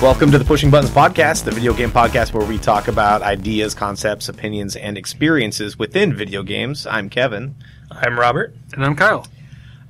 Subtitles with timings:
[0.00, 3.74] Welcome to the Pushing Buttons podcast, the video game podcast where we talk about ideas,
[3.74, 6.86] concepts, opinions, and experiences within video games.
[6.86, 7.54] I'm Kevin.
[7.90, 8.56] I'm Robert.
[8.72, 9.26] And I'm Kyle.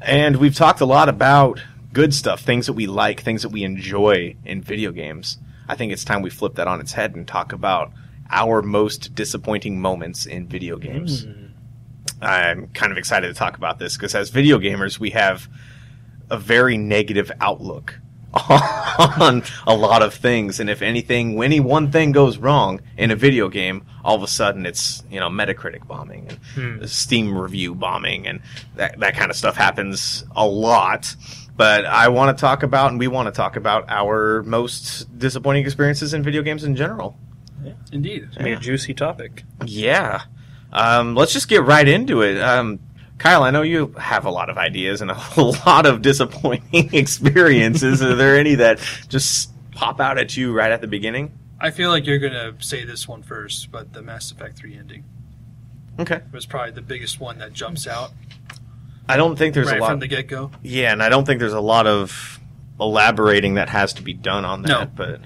[0.00, 1.62] And we've talked a lot about
[1.92, 5.38] good stuff, things that we like, things that we enjoy in video games.
[5.68, 7.92] I think it's time we flip that on its head and talk about
[8.30, 11.24] our most disappointing moments in video games.
[11.24, 11.50] Mm.
[12.20, 15.48] I'm kind of excited to talk about this because as video gamers, we have
[16.28, 18.00] a very negative outlook
[18.32, 20.60] on a lot of things.
[20.60, 24.22] And if anything, when any one thing goes wrong in a video game, all of
[24.22, 28.40] a sudden it's, you know, Metacritic bombing and Steam review bombing and
[28.76, 31.14] that, that kind of stuff happens a lot.
[31.56, 35.64] But I want to talk about, and we want to talk about our most disappointing
[35.64, 37.18] experiences in video games in general.
[37.62, 38.28] Yeah, Indeed.
[38.28, 39.44] It's be a juicy topic.
[39.66, 40.22] Yeah.
[40.72, 42.40] Um, let's just get right into it.
[42.40, 42.78] Um,
[43.20, 45.16] Kyle, I know you have a lot of ideas and a
[45.66, 48.02] lot of disappointing experiences.
[48.02, 51.38] Are there any that just pop out at you right at the beginning?
[51.60, 54.74] I feel like you're going to say this one first, but the Mass Effect 3
[54.76, 55.04] ending
[55.98, 56.22] Okay.
[56.32, 58.10] was probably the biggest one that jumps out
[59.08, 59.90] I don't think there's right a lot.
[59.90, 60.50] from the get go.
[60.62, 62.38] yeah, and I don't think there's a lot of
[62.80, 64.68] elaborating that has to be done on that.
[64.68, 64.86] No.
[64.94, 65.20] But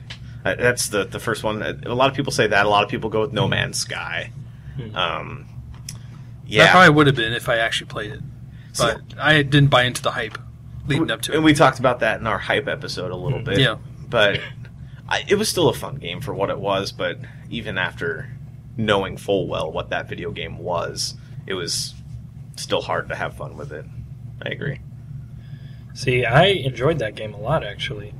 [0.45, 1.63] uh, that's the the first one.
[1.63, 2.65] A lot of people say that.
[2.65, 4.33] A lot of people go with No Man's Sky.
[4.95, 5.47] Um,
[6.45, 6.71] That yeah.
[6.71, 8.21] probably would have been if I actually played it.
[8.73, 10.39] See- But I didn't buy into the hype
[10.87, 11.37] leading up to it.
[11.37, 13.59] And we talked about that in our hype episode a little bit.
[13.59, 13.77] Yeah.
[14.09, 14.41] But
[15.09, 16.93] I, it was still a fun game for what it was.
[16.93, 17.19] But
[17.51, 18.31] even after
[18.77, 21.15] knowing full well what that video game was,
[21.47, 21.95] it was
[22.57, 23.85] still hard to have fun with it.
[24.45, 24.81] I agree.
[25.95, 28.13] See, I enjoyed that game a lot actually,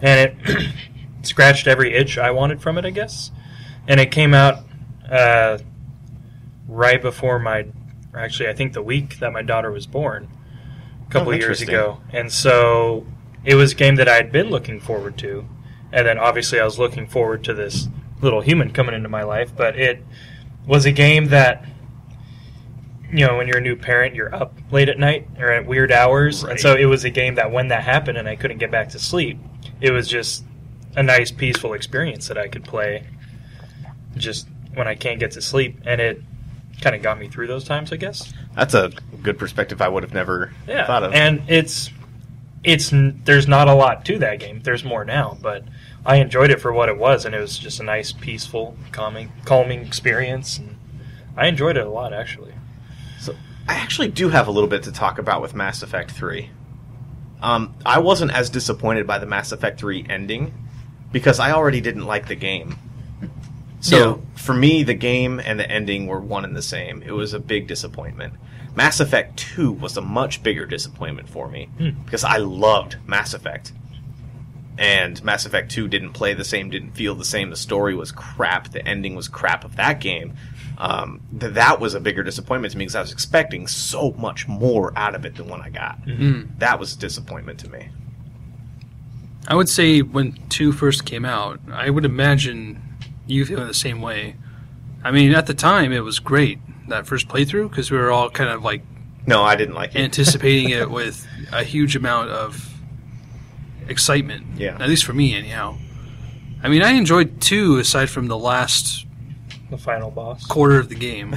[0.00, 0.72] and it
[1.22, 3.30] scratched every itch I wanted from it, I guess.
[3.86, 4.64] And it came out
[5.10, 5.58] uh,
[6.68, 7.66] right before my,
[8.14, 10.28] actually, I think the week that my daughter was born,
[11.08, 12.00] a couple Oh, years ago.
[12.12, 13.06] And so
[13.44, 15.48] it was a game that I had been looking forward to,
[15.90, 17.88] and then obviously I was looking forward to this
[18.20, 19.52] little human coming into my life.
[19.56, 20.04] But it
[20.66, 21.64] was a game that
[23.10, 25.90] you know, when you're a new parent, you're up late at night or at weird
[25.90, 26.42] hours.
[26.42, 26.52] Right.
[26.52, 28.90] And so it was a game that when that happened and I couldn't get back
[28.90, 29.38] to sleep,
[29.80, 30.44] it was just
[30.96, 33.06] a nice, peaceful experience that I could play
[34.16, 35.78] just when I can't get to sleep.
[35.86, 36.22] And it
[36.80, 38.32] kind of got me through those times, I guess.
[38.54, 40.86] That's a good perspective I would have never Yeah.
[40.86, 41.12] thought of.
[41.12, 41.90] And it's,
[42.64, 44.60] it's, there's not a lot to that game.
[44.62, 45.64] There's more now, but
[46.06, 47.24] I enjoyed it for what it was.
[47.24, 50.58] And it was just a nice, peaceful, calming, calming experience.
[50.58, 50.76] And
[51.36, 52.52] I enjoyed it a lot, actually.
[53.20, 53.34] So
[53.68, 56.50] I actually do have a little bit to talk about with Mass Effect 3.
[57.40, 60.52] Um, I wasn't as disappointed by the Mass Effect 3 ending
[61.12, 62.76] because I already didn't like the game.
[63.80, 64.16] So Yeah.
[64.34, 67.02] for me, the game and the ending were one and the same.
[67.02, 68.34] It was a big disappointment.
[68.74, 71.90] Mass Effect 2 was a much bigger disappointment for me hmm.
[72.04, 73.72] because I loved Mass Effect.
[74.78, 77.50] And Mass Effect 2 didn't play the same, didn't feel the same.
[77.50, 78.68] The story was crap.
[78.68, 80.34] The ending was crap of that game.
[80.78, 84.46] Um, th- that was a bigger disappointment to me because I was expecting so much
[84.46, 86.00] more out of it than what I got.
[86.02, 86.30] Mm-hmm.
[86.30, 86.50] Hmm.
[86.58, 87.88] That was a disappointment to me.
[89.48, 92.80] I would say when 2 first came out, I would imagine
[93.28, 94.36] you feeling the same way.
[95.04, 96.58] I mean, at the time, it was great,
[96.88, 98.82] that first playthrough, because we were all kind of like
[99.26, 100.00] No, I didn't like it.
[100.00, 102.74] anticipating it with a huge amount of
[103.88, 104.46] excitement.
[104.56, 104.76] Yeah.
[104.80, 105.76] At least for me, anyhow.
[106.62, 109.06] I mean, I enjoyed two aside from the last
[109.70, 110.44] The final boss.
[110.46, 111.36] quarter of the game.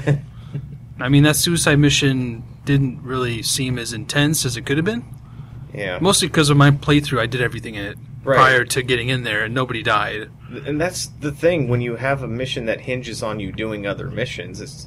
[0.99, 5.03] I mean, that suicide mission didn't really seem as intense as it could have been.
[5.73, 5.97] yeah.
[5.99, 8.35] Mostly because of my playthrough, I did everything in it Right.
[8.35, 10.29] prior to getting in there, and nobody died.
[10.65, 14.09] and that's the thing when you have a mission that hinges on you doing other
[14.09, 14.85] missions it's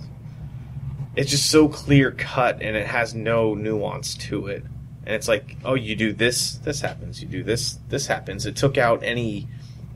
[1.17, 4.63] it's just so clear cut and it has no nuance to it
[5.07, 8.57] and it's like oh you do this this happens you do this this happens it
[8.57, 9.49] took out any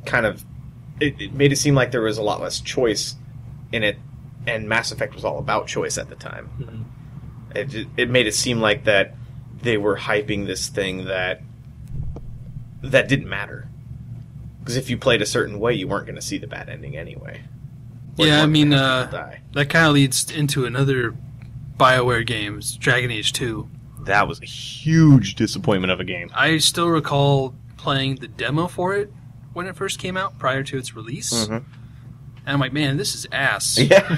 [0.05, 0.44] kind of
[1.00, 3.16] it, it made it seem like there was a lot less choice
[3.72, 3.99] in it
[4.47, 7.56] and mass effect was all about choice at the time mm-hmm.
[7.56, 9.15] it, it made it seem like that
[9.62, 11.43] they were hyping this thing that
[12.82, 13.69] that didn't matter
[14.60, 16.96] because if you played a certain way, you weren't going to see the bad ending
[16.96, 17.42] anyway.
[18.19, 21.14] Or yeah, I mean, uh, that kind of leads into another
[21.78, 23.69] BioWare games, Dragon Age 2.
[24.02, 26.30] that was a huge disappointment of a game.
[26.34, 29.12] I still recall playing the demo for it
[29.52, 31.32] when it first came out, prior to its release.
[31.32, 31.56] Mhm.
[31.56, 31.64] And
[32.46, 33.78] I'm like, man, this is ass.
[33.78, 34.16] Yeah,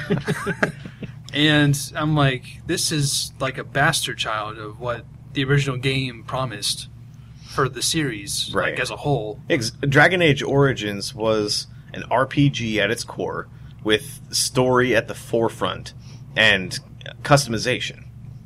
[1.33, 6.89] And I'm like, this is like a bastard child of what the original game promised
[7.51, 8.73] for the series, Right.
[8.73, 9.41] like as a whole.
[9.51, 13.49] Ex- Dragon Age Origins was an RPG at its core,
[13.83, 15.93] with story at the forefront
[16.37, 16.79] and
[17.23, 18.05] customization.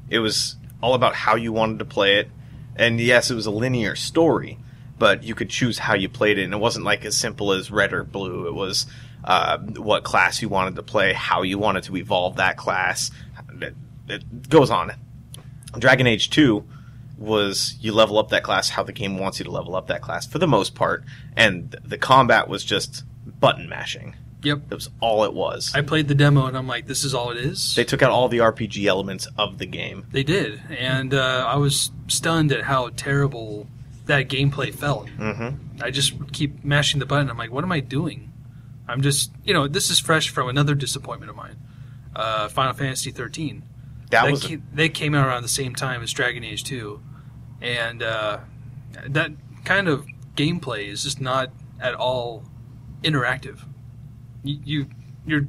[0.08, 2.30] It was all about how you wanted to play it,
[2.76, 4.58] and yes, it was a linear story,
[4.98, 7.70] but you could choose how you played it, and it wasn't like as simple as
[7.70, 8.46] red or blue.
[8.46, 8.86] It was
[9.24, 13.10] uh, what class you wanted to play, how you wanted to evolve that class.
[13.60, 13.74] It,
[14.08, 14.92] it goes on.
[15.78, 16.64] Dragon Age 2
[17.18, 20.02] was you level up that class how the game wants you to level up that
[20.02, 21.04] class for the most part,
[21.36, 24.16] and the combat was just button mashing.
[24.42, 24.68] Yep.
[24.68, 25.72] That was all it was.
[25.74, 27.74] I played the demo and I'm like, this is all it is.
[27.76, 30.06] they took out all the RPG elements of the game.
[30.12, 33.66] They did, and uh, I was stunned at how terrible
[34.06, 35.06] that gameplay felt.
[35.18, 35.82] Mm-hmm.
[35.82, 37.30] I just keep mashing the button.
[37.30, 38.32] I'm like, what am I doing?
[38.86, 41.56] I'm just, you know, this is fresh from another disappointment of mine,
[42.14, 43.62] uh, Final Fantasy 13.
[44.10, 47.00] That That was came, they came out around the same time as Dragon Age 2,
[47.60, 48.38] and uh,
[49.08, 49.32] that
[49.64, 50.06] kind of
[50.36, 52.44] gameplay is just not at all
[53.02, 53.60] interactive.
[54.42, 54.86] You, you
[55.26, 55.48] you're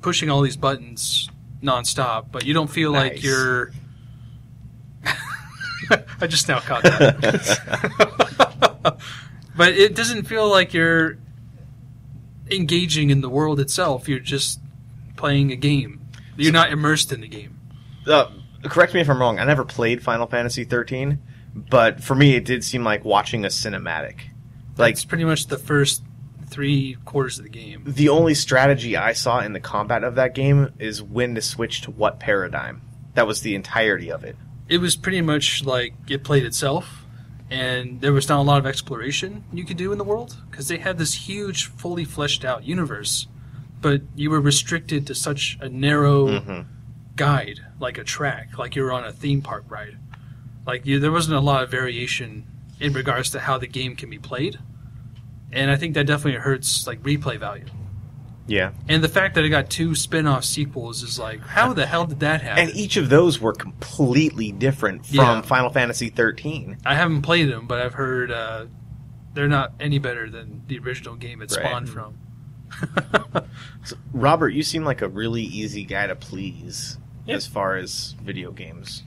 [0.00, 1.28] pushing all these buttons
[1.62, 3.72] nonstop, but you don't feel like you're.
[6.20, 7.18] I just now caught that.
[9.56, 11.18] but it doesn't feel like you're
[12.50, 14.08] engaging in the world itself.
[14.08, 14.60] You're just
[15.16, 16.00] playing a game.
[16.36, 17.58] You're not immersed in the game.
[18.06, 18.30] Uh,
[18.64, 19.38] correct me if I'm wrong.
[19.38, 21.18] I never played Final Fantasy 13,
[21.54, 24.16] but for me, it did seem like watching a cinematic.
[24.78, 26.02] Like It's pretty much the first
[26.46, 27.82] three quarters of the game.
[27.86, 31.80] the only strategy I saw in the combat of that game is when to switch
[31.82, 32.82] to what paradigm.
[33.14, 34.36] That was the entirety of it.
[34.68, 37.04] It was pretty much like it played itself,
[37.50, 40.68] and there was not a lot of exploration you could do in the world because
[40.68, 43.26] they had this huge, fully fleshed out universe,
[43.80, 46.66] but you were restricted to such a narrow Mhm.
[47.16, 49.96] Guide, like a track, like you were on a theme park ride.
[50.66, 52.44] Like you, there wasn't a lot of variation
[52.80, 54.58] in regards to how the game can be played,
[55.52, 57.66] and I think that definitely hurts like replay value.
[58.48, 62.06] Yeah, And the fact that it got two spin-off sequels is like, how the hell
[62.06, 62.64] did that happen?
[62.68, 65.40] and each of those were completely different from Yeah.
[65.42, 66.78] Final Fantasy 13.
[66.84, 68.66] I haven't played them, but I've heard uh,
[69.32, 71.64] they're not any better than the original game it Right.
[71.66, 72.18] spawned from.
[73.84, 77.36] So, Robert, you seem like a really easy guy to please Yeah.
[77.36, 79.02] as far as video games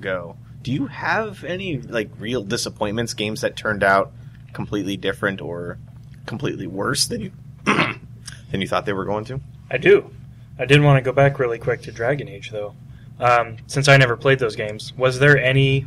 [0.00, 0.36] go.
[0.62, 3.14] Do you have any like real disappointments?
[3.14, 4.12] Games that turned out
[4.52, 5.78] completely different or
[6.26, 7.32] completely worse than you
[7.64, 9.40] than you thought they were going to?
[9.70, 10.10] I do.
[10.58, 12.74] I did want to go back really quick to Dragon Age, though.
[13.20, 15.86] Um, since I never played those games, was there any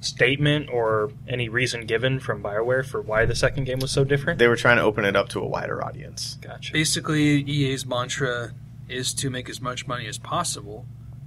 [0.00, 4.38] statement or any reason given from BioWare for why the second game was so different?
[4.38, 6.38] They were trying to open it up to a wider audience.
[6.40, 6.72] Gotcha.
[6.72, 8.52] Basically, EA's mantra
[8.88, 10.86] is to make as much money as possible,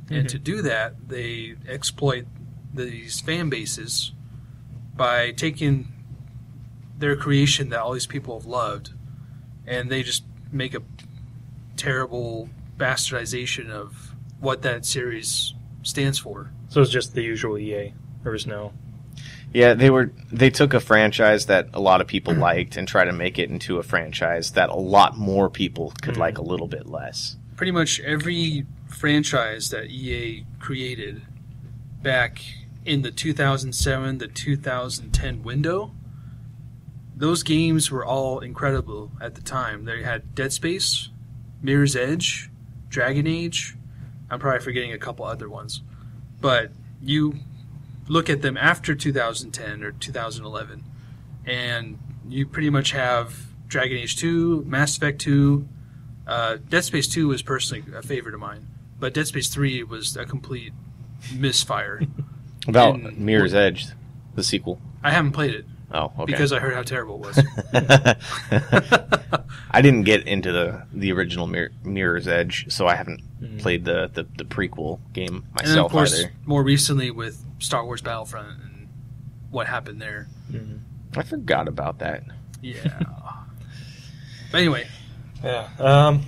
[0.10, 0.30] and Mhm.
[0.30, 2.26] to do that, they exploit
[2.74, 4.14] these fan bases
[4.96, 5.92] by taking
[6.98, 8.92] their creation that all these people have loved,
[9.66, 10.82] and they just make a
[11.78, 15.54] terrible bastardization of what that series
[15.84, 16.52] stands for.
[16.70, 17.94] So it's just the usual EA.
[18.24, 18.74] There was no.
[19.54, 23.06] Yeah, they were they took a franchise that a lot of people liked and tried
[23.06, 26.20] to make it into a franchise that a lot more people could Mhm.
[26.20, 27.38] like a little bit less.
[27.60, 31.22] Pretty much every franchise that EA created
[32.02, 32.40] back
[32.86, 35.94] in the 2007 to 2010 window,
[37.18, 39.84] those games were all incredible at the time.
[39.84, 41.10] They had Dead Space,
[41.62, 42.50] Mirror's Edge,
[42.88, 43.76] Dragon Age.
[44.30, 45.82] I'm probably forgetting a couple other ones.
[46.40, 46.72] But
[47.02, 47.40] you
[48.08, 50.86] look at them after 2010 or 2011,
[51.46, 55.68] and you pretty much have Dragon Age 2, Mass Effect 2,
[56.30, 58.68] uh, Dead Space 2 was personally a favorite of mine,
[59.00, 60.74] but Dead Space 3 was a complete
[61.36, 62.02] misfire.
[62.68, 63.88] About In- Mirror's Edge,
[64.36, 64.80] the sequel.
[65.04, 66.26] I haven't played it Oh, okay.
[66.26, 67.44] because I heard how terrible it was.
[69.72, 73.60] I didn't get into the the original Mir- Mirror's Edge, so I haven't Mhm.
[73.60, 76.32] played the, the, the prequel game and of myself course, either.
[76.46, 78.88] more recently with Star Wars Battlefront and
[79.50, 80.28] what happened there.
[80.52, 80.80] Mhm.
[81.16, 82.24] I forgot about that.
[82.62, 83.00] Yeah.
[84.52, 84.88] but anyway,
[85.44, 85.68] Yeah.
[85.80, 86.22] Um,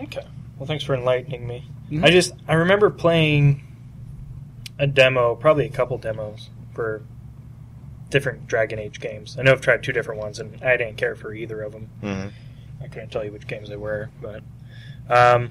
[0.00, 0.24] okay.
[0.58, 1.64] Well, thanks for enlightening me.
[1.90, 2.04] Mhm.
[2.04, 3.62] I just I remember playing
[4.78, 7.02] a demo, probably a couple demos for
[8.10, 9.36] different Dragon Age games.
[9.38, 11.88] I know I've tried two different ones, and I didn't care for either of them.
[12.02, 12.30] Mhm.
[12.82, 14.42] I couldn't tell you which games they were, but
[15.08, 15.50] um,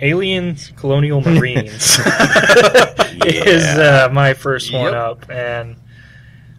[0.00, 1.98] Aliens Colonial Marines
[3.24, 5.76] is uh, my first one up, and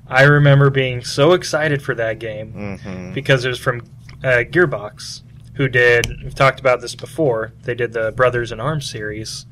[0.08, 3.14] I remember being so excited for that game Mhm.
[3.14, 3.82] because it was from
[4.26, 5.22] uh, Gearbox,
[5.54, 6.08] who did.
[6.24, 7.54] We've talked about this before.
[7.64, 9.46] They did the Brothers in Arms series,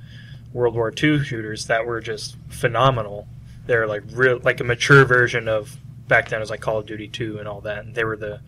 [0.52, 3.28] World War II shooters that were just phenomenal.
[3.68, 5.78] They're like real, like a mature version of
[6.08, 7.86] back then it was like Call of Duty 2 and all that.
[7.86, 8.42] And they were the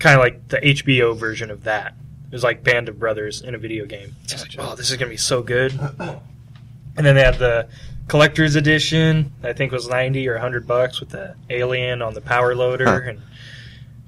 [0.00, 1.94] kind of like the HBO version of that.
[2.26, 4.16] It was like Band of Brothers in a video game.
[4.36, 5.72] Like, oh, this is gonna be so good.
[6.96, 7.68] And then they had the
[8.08, 9.32] collector's edition.
[9.44, 13.10] I think was ninety or hundred bucks with the alien on the power loader, Huh.
[13.10, 13.20] and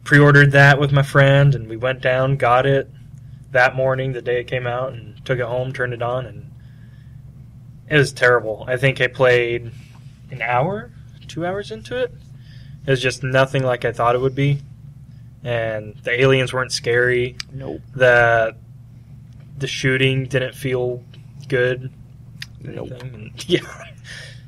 [0.04, 2.90] pre-ordered that with my friend, and we went down, got it
[3.52, 6.50] that morning, the day it came out, and took it home, turned it on, and
[7.88, 8.64] it was terrible.
[8.69, 9.71] I think I played
[10.30, 10.90] an hour,
[11.26, 12.12] two hours into it.
[12.87, 14.61] It was just nothing like I thought it would be,
[15.45, 17.37] and the aliens weren't scary.
[17.52, 17.80] Nope.
[17.95, 18.57] The
[19.59, 21.02] the shooting didn't feel
[21.49, 21.92] good.
[22.62, 22.90] Nope.
[22.92, 23.61] anything, yeah.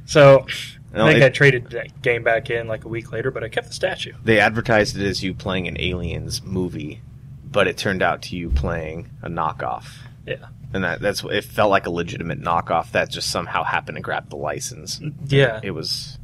[0.06, 0.47] So
[0.94, 3.42] No, I think it- I traded that game back in like a week later, but
[3.42, 4.12] I kept the statue.
[4.25, 7.00] they advertised it as you playing an Aliens movie,
[7.44, 9.87] but it turned out to you playing a knockoff.
[10.26, 10.46] Yeah.
[10.75, 14.30] And that that's it felt like a legitimate knockoff that just somehow happened to grab
[14.30, 15.00] the license.
[15.26, 15.61] Yeah.
[15.62, 16.18] It was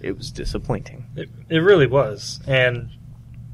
[0.00, 1.06] it was disappointing.
[1.16, 2.90] It, it really was, and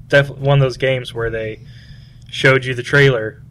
[0.08, 1.60] definitely one of those games where they
[2.30, 3.42] showed you the trailer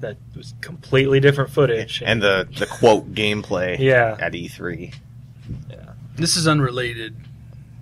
[0.00, 2.02] that was completely different footage.
[2.04, 4.94] And the the quote gameplay yeah, at E E3.
[6.16, 7.16] This is unrelated.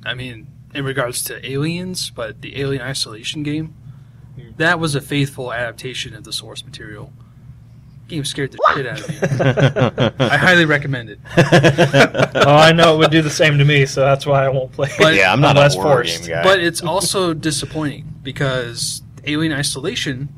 [0.04, 3.74] I mean, in regards to aliens, but the Alien Isolation game,
[4.36, 4.50] Hmm.
[4.58, 7.12] that was a faithful adaptation of the source material.
[8.06, 10.24] Game scared the shit out of me.
[10.30, 11.18] I highly recommend it.
[11.36, 14.72] oh, I know it would do the same to me, so that's why I won't
[14.72, 14.90] play.
[14.98, 16.22] But- yeah, I'm not unless a horror forced.
[16.22, 16.42] game guy.
[16.42, 20.28] But it's also disappointing because Alien Isolation,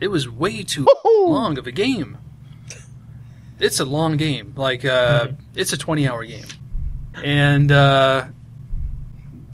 [0.00, 2.18] it was way too long of a game.
[3.58, 4.54] It's a long game.
[4.56, 6.46] Like, uh, it's a 20 hour game.
[7.14, 8.26] And, uh,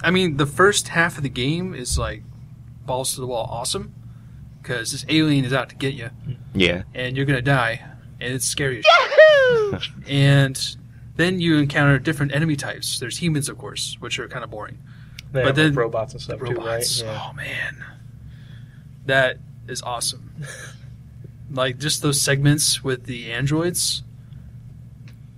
[0.03, 2.23] I mean, the first half of the game is like
[2.85, 3.95] balls to the wall awesome
[4.63, 6.11] because this alien is out to get you
[6.55, 6.83] yeah.
[6.95, 7.85] and you're going to die
[8.21, 9.83] and it's scary as shit.
[10.09, 10.77] and
[11.17, 12.99] then you encounter different enemy types.
[12.99, 14.79] There's humans, of course, which are kind of boring
[15.33, 17.01] They but have, then like, robots and stuff robots.
[17.01, 17.13] too, right?
[17.13, 17.23] Yeah.
[17.31, 17.85] Oh man,
[19.07, 20.31] that is awesome.
[21.51, 24.03] like just those segments with the androids,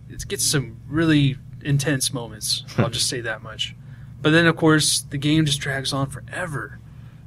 [0.09, 1.37] it gets some really
[1.69, 2.65] intense moments.
[2.77, 3.75] I'll just say that much.
[4.23, 6.79] But then, of course, the game just drags on forever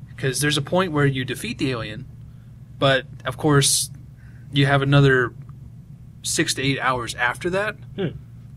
[0.09, 2.05] because there's a point where you defeat the alien,
[2.79, 3.89] but of course,
[4.51, 5.33] you have another
[6.23, 7.75] six to eight hours after that.
[7.95, 8.07] Hmm.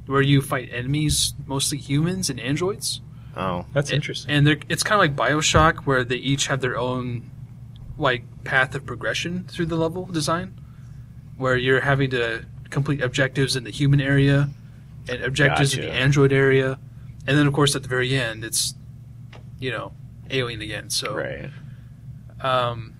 [0.06, 3.00] Where you fight enemies, mostly humans and androids.
[3.36, 3.64] Oh.
[3.72, 4.30] That's And- interesting.
[4.34, 7.30] And they're, it's kind of like Bioshock, where they each have their own
[7.96, 10.52] like path of progression through the level design,
[11.38, 14.50] where you're having to complete objectives in the human area
[15.08, 16.78] and objectives in the android area,
[17.26, 18.74] and then of course at the very end it's
[19.58, 19.92] you know
[20.30, 20.90] alien again.
[20.90, 21.50] So Right.
[22.40, 22.94] um,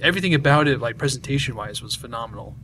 [0.00, 2.56] everything about it, like presentation wise, was phenomenal.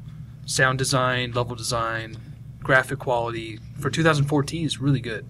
[0.46, 2.16] Sound design, level design,
[2.60, 5.26] graphic quality for 2014 is really good.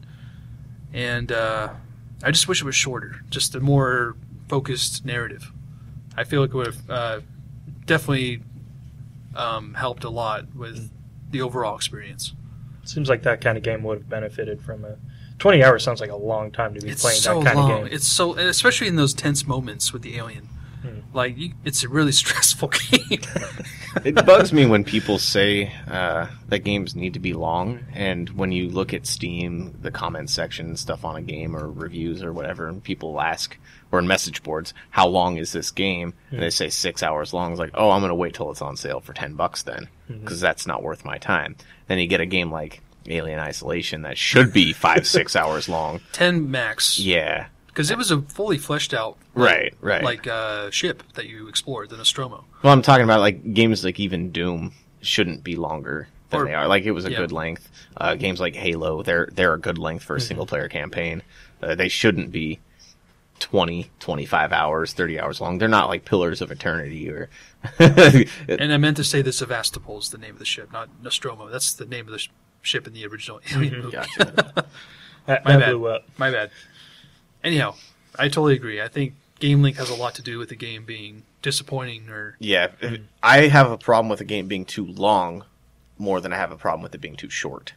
[0.92, 1.70] And uh,
[2.22, 4.16] I just wish it was shorter, just a more
[4.48, 5.50] focused narrative.
[6.16, 7.20] I feel like it would have uh,
[7.86, 8.42] definitely
[9.34, 10.90] um, helped a lot with
[11.30, 12.34] the overall experience.
[12.84, 14.96] Seems like that kind of game would have benefited from a.
[15.38, 17.70] Twenty hours sounds like a long time to be It's playing so that kind long.
[17.72, 17.94] of game.
[17.94, 20.48] It's so, especially in those tense moments with the alien.
[20.82, 21.00] Hmm.
[21.14, 23.20] Like you, it's a really stressful game.
[24.04, 28.52] it bugs me when people say uh, that games need to be long, and when
[28.52, 32.32] you look at Steam, the comment section and stuff on a game or reviews or
[32.32, 33.56] whatever, and people ask,
[33.90, 36.14] or in message boards, how long is this game?
[36.30, 37.52] And they say six hours long.
[37.52, 39.88] It's like, oh, I'm going to wait till it's on sale for 10 bucks then,
[40.08, 41.56] because that's not worth my time.
[41.86, 46.00] Then you get a game like Alien Isolation that should be five, six hours long.
[46.12, 46.98] Ten max.
[46.98, 47.46] Yeah.
[47.66, 50.02] because it was a fully fleshed out Right, right.
[50.04, 52.44] like uh, ship that you explored, the Nostromo.
[52.62, 56.54] Well, I'm talking about like games like even Doom shouldn't be longer than Or- they
[56.54, 56.66] are.
[56.68, 57.16] Like it was a yeah.
[57.18, 57.68] good length.
[57.96, 61.22] Uh, games like Halo, they're they're a good length for a single player campaign.
[61.62, 62.58] Uh, they shouldn't be
[63.40, 65.58] 20, 25 hours, 30 hours long.
[65.58, 67.28] They're not like Pillars of Eternity or.
[67.78, 71.48] And I meant to say the Sevastopol is the name of the ship, not Nostromo.
[71.48, 72.28] That's the name of the sh-
[72.60, 73.92] ship in the original Alien movie.
[73.92, 74.24] Gotcha.
[75.26, 75.70] that My that bad.
[75.72, 76.02] blew up.
[76.18, 76.50] My bad.
[77.44, 77.74] Anyhow,
[78.18, 78.80] I totally agree.
[78.80, 82.36] I think Game Link has a lot to do with the game being disappointing or
[82.38, 82.68] yeah,
[83.22, 85.44] I have a problem with a game being too long
[85.98, 87.72] more than I have a problem with it being too short.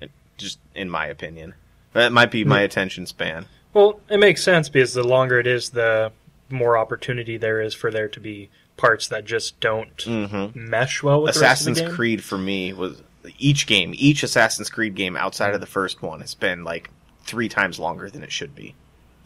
[0.00, 1.54] It, just in my opinion,
[1.92, 3.46] that might be my attention span.
[3.72, 6.10] Well, it makes sense because the longer it is, the
[6.50, 10.68] more opportunity there is for there to be parts that just don't Mm-hmm.
[10.68, 11.94] mesh well with Assassin's the rest of the game.
[11.96, 13.00] Creed for me was
[13.38, 16.90] each game, each Assassin's Creed game outside of the first one has been like
[17.22, 18.74] three times longer than it should be.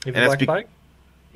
[0.06, 0.66] Even and that's Black be- Flag?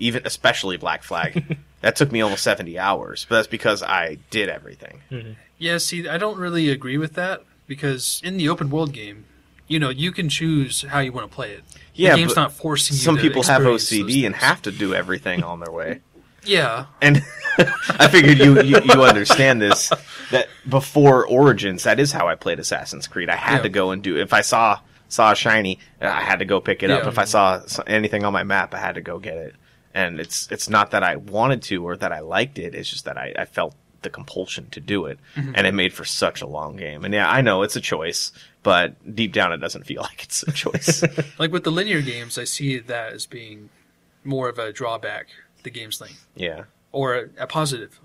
[0.01, 4.49] Even especially Black Flag, that took me almost seventy hours, but that's because I did
[4.49, 5.01] everything.
[5.11, 5.33] Mm-hmm.
[5.59, 9.27] Yeah, see, I don't really agree with that because in the open world game,
[9.69, 11.63] you know, you can choose how you want to play it.
[11.95, 13.01] Yeah, the game's not forcing you.
[13.03, 16.01] Some to people have OCD and have to do everything on their way.
[16.43, 16.87] Yeah.
[17.03, 17.23] And
[17.59, 19.93] I figured you, you you understand this
[20.31, 23.29] that before Origins, that is how I played Assassin's Creed.
[23.29, 23.63] I had Yeah.
[23.65, 26.83] to go and do if I saw saw a shiny, I had to go pick
[26.83, 27.07] it up.
[27.07, 29.55] If I saw anything on my map, I had to go get it.
[29.95, 32.75] And it's it's not that I wanted to or that I liked it.
[32.75, 36.05] It's just that I, I felt the compulsion to do it, and it made for
[36.07, 37.05] such a long game.
[37.05, 38.33] And yeah, I know it's a choice,
[38.63, 41.03] but deep down, it doesn't feel like it's a choice.
[41.39, 43.69] Like with the linear games, I see that as being
[44.25, 45.27] more of a drawback,
[45.65, 48.01] the game's length, yeah, or a, a positive,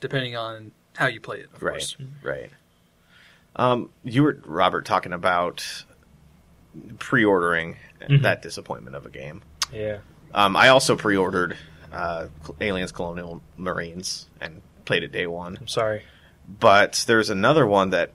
[0.00, 1.96] depending on how you play it, of right, course.
[2.22, 2.50] right.
[3.56, 5.84] Um, you were Robert talking about
[6.98, 7.76] pre-ordering
[8.08, 8.22] Mhm.
[8.22, 9.42] that disappointment of a game.
[9.72, 9.98] Yeah.
[10.34, 11.56] Um, I also pre-ordered
[11.92, 12.26] uh,
[12.60, 15.56] Aliens Colonial Marines and played it day one.
[15.60, 16.02] I'm sorry.
[16.60, 18.10] But there's another one that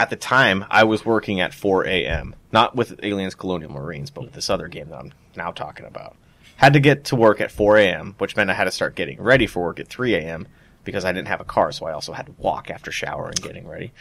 [0.00, 2.34] at the time I was working at 4 a.m.
[2.52, 6.16] Not with Aliens Colonial Marines, but with this other game that I'm now talking about.
[6.56, 9.20] Had to get to work at 4 a.m., which meant I had to start getting
[9.20, 10.48] ready for work at 3 a.m.
[10.84, 13.40] because I didn't have a car, so I also had to walk after shower and
[13.40, 13.92] getting ready.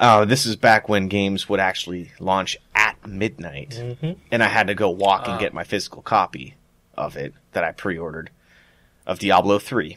[0.00, 4.12] Uh, this is back when games would actually launch at midnight Mm-hmm.
[4.30, 6.54] and I had to go walk and get my physical copy
[6.98, 8.30] of it that I pre-ordered
[9.06, 9.96] of Diablo 3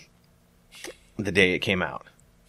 [1.18, 2.06] the day it came out.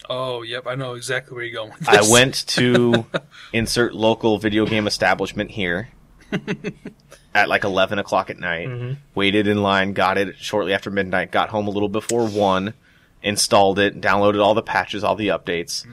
[0.08, 1.72] Oh, yep, I know exactly where you're going.
[1.86, 3.04] I went to
[3.52, 5.88] insert local video game establishment here
[7.34, 8.96] at like 11 o'clock at night, Mhm.
[9.14, 12.74] waited in line, got it shortly after midnight, got home a little before 1,
[13.22, 15.86] installed it, downloaded all the patches, all the updates,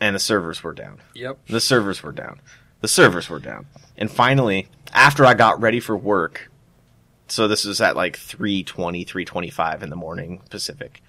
[0.00, 0.98] and the servers were down.
[1.14, 1.38] Yep.
[1.48, 2.40] The servers were down.
[2.80, 3.66] The servers were down.
[3.96, 6.50] And finally, after I got ready for work,
[7.34, 11.02] so this was at like 3:20, 3:25 in the morning Pacific.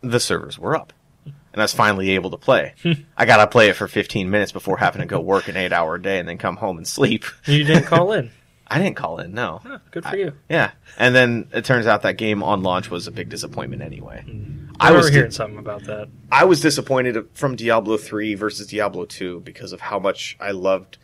[0.00, 0.92] The servers were up.
[1.24, 2.74] And I was finally able to play.
[3.16, 5.98] I got to play it for 15 minutes before having to go work an 8-hour
[5.98, 7.24] day and then come home and sleep.
[7.44, 8.30] You didn't call in.
[8.66, 9.60] I didn't call in, no.
[9.62, 10.32] Huh, good for I- you.
[10.48, 10.70] Yeah.
[10.98, 14.24] And then it turns out that game on launch was a big disappointment anyway.
[14.26, 14.74] Mm.
[14.80, 16.08] I, I was di- hearing something about that.
[16.30, 20.96] I was disappointed from Diablo three versus Diablo two because of how much I loved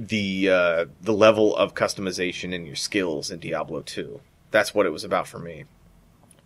[0.00, 4.20] the uh, the level of customization in your skills in Diablo two.
[4.50, 5.64] That's what it was about for me.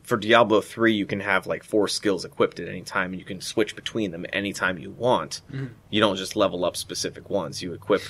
[0.03, 3.25] For Diablo three, you can have like four skills equipped at any time, and you
[3.25, 5.41] can switch between them anytime you want.
[5.89, 7.63] You don't just level up specific ones.
[7.63, 8.03] You equip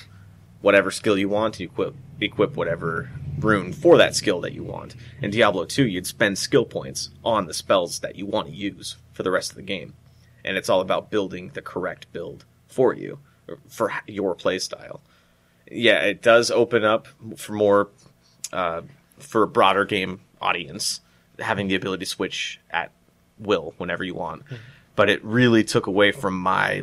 [0.63, 1.61] whatever skill you want.
[1.61, 4.95] You equip equip whatever rune for that skill that you want.
[5.21, 8.97] In Diablo 2, you'd spend skill points on the spells that you want to use
[9.13, 9.93] for the rest of the game.
[10.43, 13.19] And it's all about building the correct build for you,
[13.69, 15.01] for your playstyle.
[15.71, 17.89] Yeah, it does open up for more,
[18.53, 18.83] uh,
[19.19, 21.01] for a broader game audience,
[21.39, 22.91] having the ability to switch at
[23.39, 24.43] will whenever you want.
[24.49, 24.57] Hmm.
[24.97, 26.83] But it really took away from my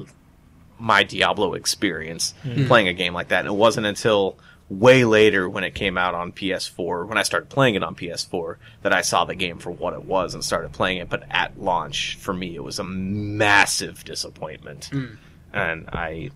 [0.82, 2.66] my Diablo experience hmm.
[2.66, 3.42] playing a game like that.
[3.42, 7.50] And it wasn't until way later when it came out on PS4, when I started
[7.50, 10.72] playing it on PS4, that I saw the game for what it was and started
[10.72, 11.10] playing it.
[11.10, 14.86] But at launch, for me, it was a massive disappointment.
[14.86, 15.06] Hmm.
[15.54, 16.32] And I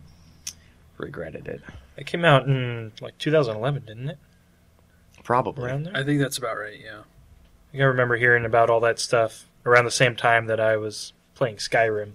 [0.97, 1.61] regretted it.
[1.97, 4.17] It came out in like 2011, didn't it?
[5.23, 5.65] Probably.
[5.65, 5.95] Around there.
[5.97, 6.79] I think that's about right.
[6.79, 6.99] Yeah.
[6.99, 10.77] I think I remember hearing about all that stuff around the same time that I
[10.77, 12.11] was playing Skyrim.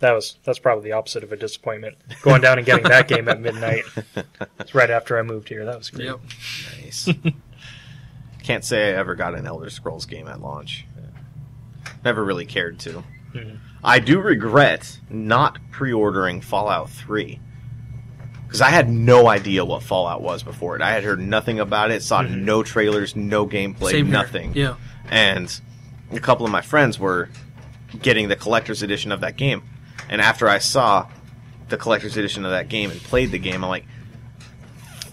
[0.00, 1.96] That was that's probably the opposite of a disappointment.
[2.22, 3.84] Going down and getting that game at midnight.
[4.60, 5.64] It's right after I moved here.
[5.64, 6.06] That was great.
[6.06, 6.20] Yep.
[6.82, 7.08] Nice.
[8.42, 10.86] Can't say I ever got an Elder Scrolls game at launch.
[12.04, 13.02] Never really cared to.
[13.32, 13.58] Mhm.
[13.82, 17.40] I do regret not pre-ordering Fallout 3
[18.54, 20.80] because I had no idea what Fallout was before it.
[20.82, 22.42] I had heard nothing about it, saw Mhm.
[22.42, 24.12] no trailers, no gameplay, Same here.
[24.12, 24.52] nothing.
[24.54, 24.74] Yeah.
[25.10, 25.52] And
[26.12, 27.30] a couple of my friends were
[28.00, 29.64] getting the collector's edition of that game.
[30.08, 31.08] And after I saw
[31.68, 33.86] the collector's edition of that game and played the game, I'm like,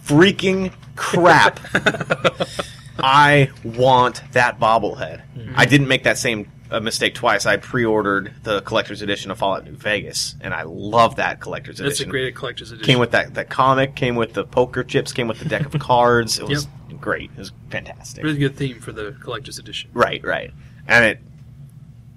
[0.06, 1.60] freaking crap.
[2.99, 5.21] I want that bobblehead.
[5.56, 7.45] I didn't make that same uh, mistake twice.
[7.45, 11.99] I pre-ordered the collector's edition of Fallout New Vegas, and I love that collector's That's
[11.99, 12.03] edition.
[12.03, 12.86] It's a great collector's edition.
[12.86, 15.73] Came with that, that comic, came with the poker chips, came with the deck of
[15.79, 16.39] cards.
[16.39, 16.67] It was
[16.99, 17.31] great.
[17.31, 18.23] It was fantastic.
[18.23, 19.89] really good theme for the collector's edition.
[19.93, 20.51] Right, right.
[20.88, 21.19] And it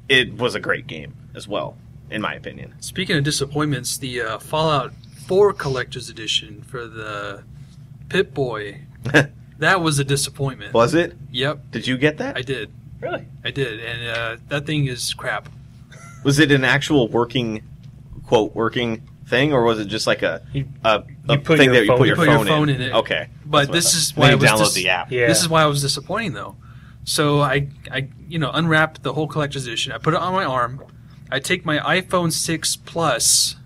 [0.08, 1.76] it was a great game as well,
[2.10, 2.74] in my opinion.
[2.80, 4.92] Speaking of disappointments, the uh, Fallout
[5.26, 7.42] 4 collector's edition for the
[8.10, 8.82] Pip Boy,
[9.58, 10.74] that was a disappointment.
[10.74, 11.16] was it?
[11.32, 12.36] Yep, Did you get that?
[12.36, 12.70] I did.
[13.04, 13.26] Really?
[13.44, 15.48] I did, and uh, that thing is crap.
[16.24, 17.62] was it an actual working
[18.26, 21.66] quote working thing, or was it just like a You- a, a you put thing
[21.66, 22.76] your that you phone- put you your put your phone, phone in?
[22.76, 22.94] in it.
[22.94, 25.10] Okay, But this is why I was download dis- the app.
[25.12, 25.26] Yeah.
[25.28, 26.56] This is why I was disappointing though.
[27.06, 29.92] So I, I, you know, unwrapped the whole collector's edition.
[29.92, 30.82] I put it on my arm.
[31.30, 33.56] I take my iPhone 6 Plus.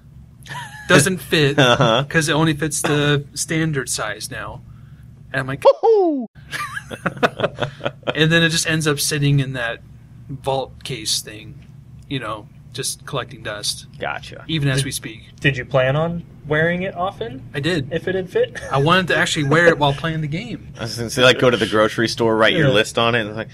[0.89, 2.33] Doesn't fit because Uh-huh.
[2.33, 4.63] it only fits the standard size now.
[5.33, 5.63] And I'm like,
[8.15, 9.81] and then it just ends up sitting in that
[10.29, 11.65] vault case thing,
[12.09, 14.45] you know, just collecting dust, Gotcha.
[14.49, 15.23] even as we speak.
[15.41, 17.93] Did you plan on wearing it often I did.
[17.93, 18.61] if it had fit?
[18.71, 20.73] I wanted to actually wear it while playing the game.
[20.79, 22.75] I was gonna say, like, go to the grocery store, write your Yeah.
[22.75, 23.49] list on it, and like,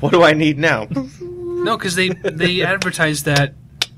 [0.00, 0.86] what do I need now?
[1.20, 3.54] No, because they they advertised that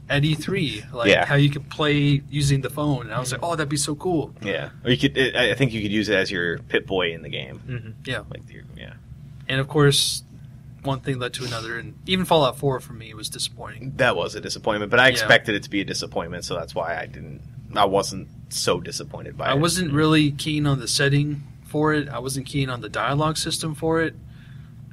[0.09, 1.25] at E3, like Yeah.
[1.25, 3.95] how you could play using the phone, and I was like, oh, that'd be so
[3.95, 4.35] cool.
[4.43, 5.17] yeah, or you could.
[5.37, 7.59] I I think you could use it as your Pip Boy in the game.
[7.61, 8.95] hmm Yeah, Like, your, yeah,
[9.49, 10.23] and of course,
[10.83, 13.95] one thing led to another, and even Fallout 4 for me was disappointing.
[13.97, 14.91] that was a disappointment.
[14.91, 15.13] But I Yeah.
[15.13, 17.41] expected it to be a disappointment, so that's why I didn't.
[17.75, 19.53] I wasn't so disappointed by I it.
[19.53, 22.09] I wasn't really keen on the setting for it.
[22.09, 24.15] I wasn't keen on the dialogue system for it.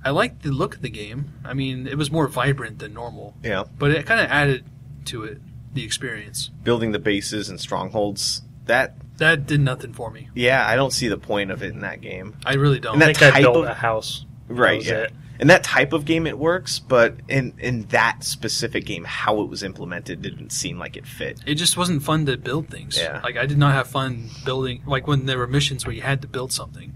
[0.03, 1.33] I liked the look of the game.
[1.45, 4.63] I mean, it was more vibrant than normal, Yeah, but it kind of added
[5.05, 5.39] to it
[5.73, 6.49] the experience.
[6.63, 8.41] building the bases and strongholds.
[8.65, 10.29] That That did nothing for me.
[10.35, 12.35] yeah, I don't see the point of it in that game.
[12.45, 12.95] I really don't.
[12.95, 14.25] And I that think I type built of- a house.
[14.47, 14.77] That Right.
[14.77, 14.93] was Yeah.
[15.03, 15.13] it.
[15.39, 19.49] In that type of game, it works, but in in that specific game, how it
[19.49, 21.39] was implemented didn't seem like it fit.
[21.47, 22.95] it just wasn't fun to build things.
[22.97, 23.21] Yeah.
[23.23, 24.83] Like I did not have fun building.
[24.85, 26.93] Like when there were missions where you had to build something,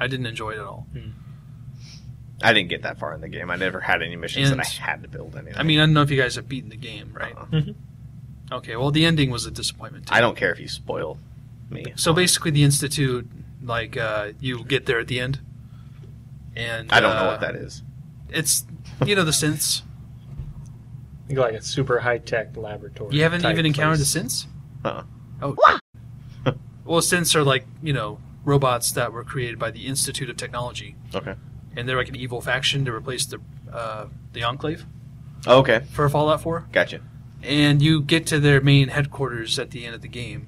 [0.00, 0.88] I didn't enjoy it at all.
[0.92, 1.10] Hmm.
[2.44, 3.50] I didn't get that far in the game.
[3.50, 5.56] I never had any missions And- that I had to build anything.
[5.56, 7.34] I mean, I don't know if you guys have beaten the game, right?
[7.36, 8.56] Uh-uh.
[8.56, 8.76] Okay.
[8.76, 10.06] Well, the ending was a disappointment.
[10.08, 10.14] Too.
[10.14, 11.18] I don't care if you spoil
[11.70, 11.86] me.
[11.96, 13.28] So basically, the institute,
[13.62, 15.40] like uh, you get there at the end,
[16.54, 17.82] and I don't know uh, what that is.
[18.28, 18.64] It's
[19.06, 19.82] you know the synths.
[21.28, 23.16] You got like a super high tech laboratory.
[23.16, 24.12] You haven't type even encountered place.
[24.12, 24.46] the synths.
[24.84, 25.02] Uh-uh.
[25.40, 25.56] Oh.
[26.84, 30.96] well, synths are like you know robots that were created by the Institute of Technology,
[31.14, 31.34] Okay.
[31.76, 33.38] And they're like an evil faction to replace the
[33.72, 34.84] uh, the Enclave
[35.46, 35.82] Oh, okay.
[35.92, 36.66] for Fallout 4.
[36.72, 37.00] Gotcha.
[37.42, 40.46] and you get to their main headquarters at the end of the game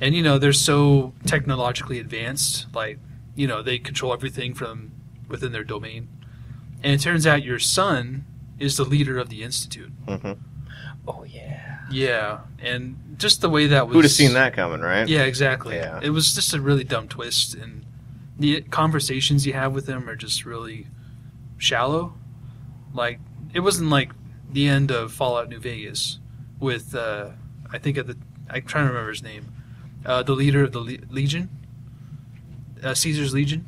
[0.00, 2.98] and you know they're so technologically advanced like
[3.36, 4.90] you know they control everything from
[5.28, 6.08] within their domain
[6.82, 8.24] and it turns out your son
[8.58, 10.32] is the leader of the institute Mm-hmm.
[11.06, 11.78] Oh yeah.
[11.90, 15.06] yeah and just the way that was Who'd have seen that coming, right?
[15.08, 16.00] yeah exactly Yeah.
[16.02, 17.83] it was just a really dumb twist and
[18.38, 20.86] the conversations you have with him are just really
[21.58, 22.14] shallow.
[22.92, 23.20] Like
[23.54, 24.10] it wasn't like
[24.50, 26.18] the end of fallout new vegas
[26.60, 27.30] with uh
[27.72, 28.16] i think at the
[28.48, 29.52] i'm trying to remember his name
[30.06, 31.48] uh the leader of the Le- legion
[32.82, 33.66] uh, caesar's legion.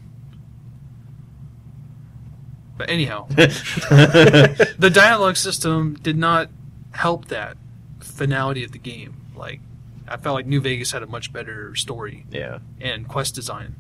[2.77, 6.51] But anyhow the dialogue system did not
[6.91, 7.57] help that
[8.01, 9.17] finality of the game.
[9.35, 9.61] Like
[10.07, 12.59] i felt like new vegas had a much better story yeah.
[12.81, 13.75] and quest design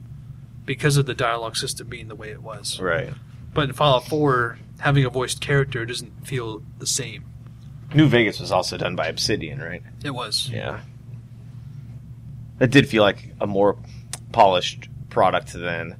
[0.66, 2.78] because of the dialogue system being the way it was.
[2.78, 3.14] Right.
[3.54, 7.24] But in Fallout 4, having a voiced character doesn't feel the same.
[7.94, 9.82] New Vegas was also done by Obsidian, right?
[10.04, 10.50] It was.
[10.50, 10.80] Yeah.
[12.60, 13.78] It did feel like a more
[14.32, 15.96] polished product than.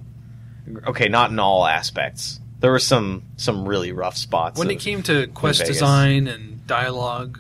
[0.87, 2.40] Okay, not in all aspects.
[2.59, 4.59] There were some some really rough spots.
[4.59, 5.76] When it came to quest Vegas.
[5.76, 7.38] design and dialogue,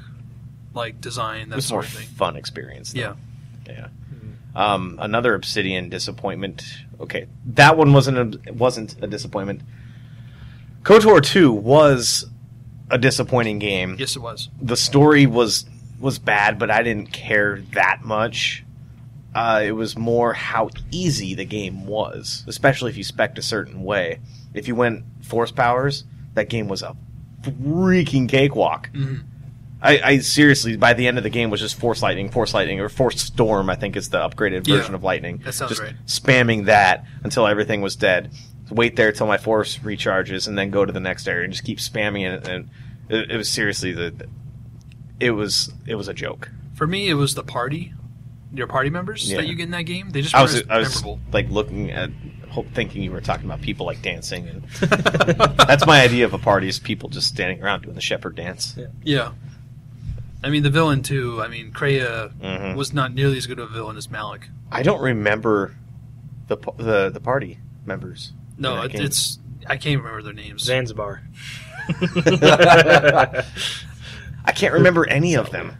[0.74, 2.06] like design, that sort of thing.
[2.06, 2.92] fun experience.
[2.92, 3.00] though.
[3.00, 3.14] Yeah.
[3.66, 3.88] Yeah.
[4.56, 6.64] Um, another Obsidian disappointment.
[6.98, 9.60] Okay, that one wasn't a, wasn't a disappointment.
[10.82, 12.24] KOTOR two was
[12.90, 13.96] a disappointing game.
[13.98, 14.48] Yes, it was.
[14.60, 15.66] The story was
[16.00, 18.64] was bad, but I didn't care that much.
[19.34, 23.82] Uh, it was more how easy the game was, especially if you spec a certain
[23.82, 24.20] way.
[24.54, 26.96] If you went force powers, that game was a
[27.42, 28.88] freaking cakewalk.
[28.94, 29.24] Mhm.
[29.86, 32.80] I, I seriously, by the end of the game, was just Force Lightning, Force Lightning,
[32.80, 33.70] or Force Storm.
[33.70, 35.38] I think is the upgraded Yeah, version of Lightning.
[35.44, 35.94] that sounds just right.
[36.06, 38.30] Spamming that until everything was dead.
[38.70, 41.64] Wait there till my Force recharges, and then go to the next area and just
[41.64, 42.48] keep spamming it.
[42.48, 42.68] And
[43.08, 44.26] it, it was seriously the,
[45.20, 46.50] it was it was a joke.
[46.74, 47.94] For me, it was the party,
[48.52, 49.38] your party members Yeah.
[49.38, 50.10] that you get in that game.
[50.10, 52.10] They just I was I was like looking at,
[52.74, 56.66] thinking you were talking about people like dancing, and that's my idea of a party
[56.68, 58.76] is people just standing around doing the shepherd dance.
[59.04, 59.30] Yeah.
[60.44, 61.42] I mean, the villain, too.
[61.42, 62.76] I mean, Kreia Mhm.
[62.76, 64.48] was not nearly as good of a villain as Malak.
[64.70, 65.74] I don't remember
[66.48, 68.32] the the the party members.
[68.58, 69.38] No, it, it's.
[69.66, 70.62] I can't remember their names.
[70.62, 71.22] Zanzibar.
[74.44, 75.76] I can't remember any of them.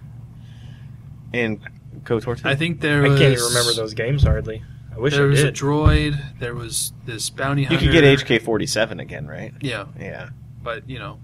[1.33, 1.61] In
[2.05, 2.49] KOTOR 2.
[2.49, 4.63] I think there I can't even remember those games hardly.
[4.95, 6.39] I wish There I was a droid.
[6.39, 7.85] There was this bounty hunter.
[7.85, 9.53] you could get HK 47 again, right?
[9.61, 10.31] Yeah, Yeah,
[10.63, 11.19] but you know,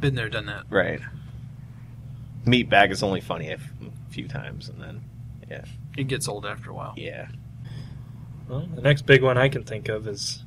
[0.00, 0.64] been there, done that.
[0.70, 1.00] right.
[2.46, 3.70] Meatbag is only funny a f-
[4.10, 5.02] few times, and then,
[5.50, 5.64] yeah.
[5.96, 6.94] It gets old after a while.
[6.96, 7.28] Yeah.
[8.48, 10.42] well, the next big one I can think of is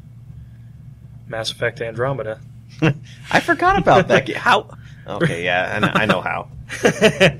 [1.28, 2.40] Mass Effect Andromeda.
[3.32, 4.36] I forgot about that game.
[4.38, 4.70] How?
[5.08, 6.48] Okay, yeah, I know, I know how.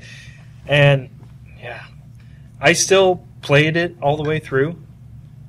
[0.66, 1.08] and
[1.60, 1.84] yeah,
[2.60, 4.76] I still played it all the way through.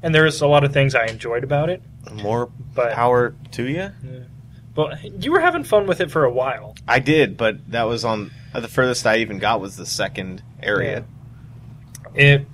[0.04, 1.82] and there was a lot of things I enjoyed about it.
[2.14, 3.92] More But power to you.
[4.76, 6.76] but you were having fun with it for a while.
[6.88, 10.44] I did, but that was on Uh, the furthest I even got was the second
[10.62, 11.06] area.
[12.14, 12.46] It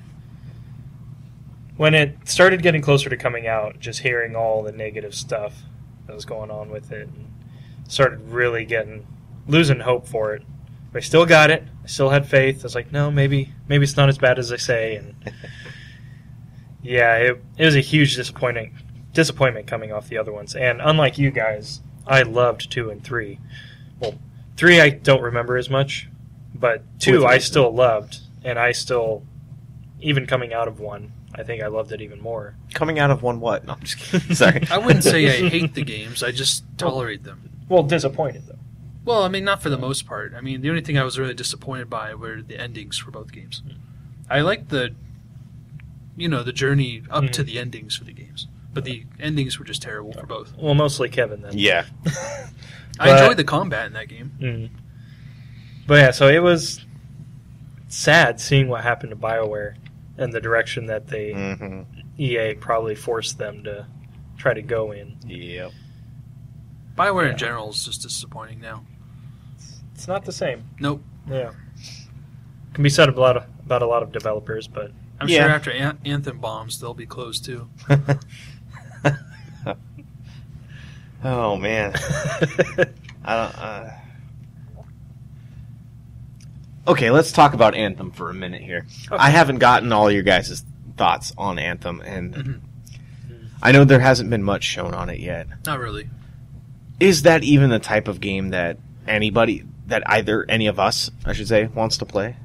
[1.78, 5.62] when it started getting closer to coming out, just hearing all the negative stuff
[6.08, 7.32] that was going on with it, and
[7.88, 9.06] started really getting
[9.48, 10.44] losing hope for it.
[10.92, 11.64] But I still got it.
[11.84, 12.62] I still had faith.
[12.62, 14.96] I was like, no, maybe maybe it's not as bad as they say.
[14.96, 15.16] And
[16.84, 18.76] yeah, it, it was a huge disappointing
[19.14, 20.56] disappointment coming off the other ones.
[20.56, 23.40] And unlike you guys, I loved two and three.
[24.00, 24.16] Well,
[24.58, 26.10] three I don't remember as much,
[26.54, 29.24] but two I still loved, and I still,
[30.02, 32.56] even coming out of one, I think I loved it even more.
[32.74, 33.66] Coming out of one what?
[33.66, 34.36] No, I'm just kidding.
[34.36, 34.68] Sorry.
[34.72, 36.24] I wouldn't say I hate the games.
[36.24, 37.50] I just tolerate them.
[37.70, 38.56] Well, disappointed though.
[39.06, 40.34] Well, I mean, not for the most part.
[40.36, 43.32] I mean, the only thing I was really disappointed by were the endings for both
[43.32, 43.62] games.
[44.30, 44.96] I liked the,
[46.18, 47.32] you know, the journey up Mhm.
[47.34, 50.54] to the endings for the games, but the endings were just terrible for both.
[50.58, 51.58] Well, mostly Kevin then.
[51.58, 51.86] yeah.
[53.00, 54.32] I enjoyed the combat in that game.
[54.40, 54.70] Mm.
[55.88, 56.86] But yeah, so it was
[57.88, 59.76] sad seeing what happened to Bioware
[60.18, 61.82] and the direction that they hmm
[62.20, 63.86] EA probably forced them to
[64.38, 65.18] try to go in.
[65.26, 65.72] Yep.
[66.98, 67.32] Bioware Yeah.
[67.34, 68.84] in general is just disappointing now.
[69.94, 70.64] It's not the same.
[70.80, 71.04] Nope.
[71.30, 71.52] Yeah,
[72.74, 75.44] can be said about a lot of, about a lot of developers, but I'm Yeah.
[75.44, 77.70] sure after An- Anthem bombs, they'll be closed too.
[81.28, 81.94] oh man.
[83.26, 83.58] I don't.
[83.58, 83.92] Uh...
[86.88, 88.86] Okay, let's talk about Anthem for a minute here.
[89.08, 89.18] Okay.
[89.18, 90.64] I haven't gotten all your guys'
[90.96, 92.60] thoughts on Anthem, and Mhm.
[93.62, 95.48] I know there hasn't been much shown on it yet.
[95.66, 96.10] Not really.
[97.00, 101.34] Is that even the type of game that anybody, that either any of us, I
[101.34, 102.38] should say, wants to play?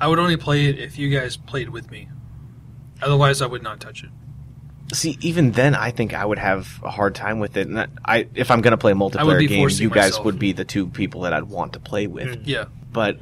[0.00, 2.08] I would only play it if you guys played with me.
[3.02, 4.10] Otherwise, I would not touch it.
[4.92, 7.66] See, even then, I think I would have a hard time with it.
[7.66, 9.88] And that, I, if I'm going to play a I would multiplayer be game, you
[9.88, 10.24] guys myself.
[10.26, 12.28] would be the two people that I'd want to play with.
[12.28, 12.42] Mm.
[12.44, 12.64] Yeah.
[12.92, 13.18] But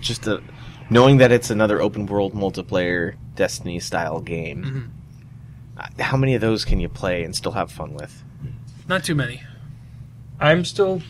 [0.00, 0.42] just the,
[0.90, 4.80] knowing that it's another open world multiplayer Destiny style game, hmm
[5.78, 8.24] uh, how many of those can you play and still have fun with?
[8.88, 9.42] Not too many.
[10.40, 11.02] I'm still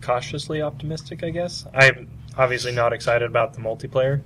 [0.00, 1.22] cautiously optimistic.
[1.22, 4.22] I guess I'm obviously not excited about the multiplayer.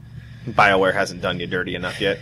[0.46, 2.18] Bioware hasn't done you dirty enough yet.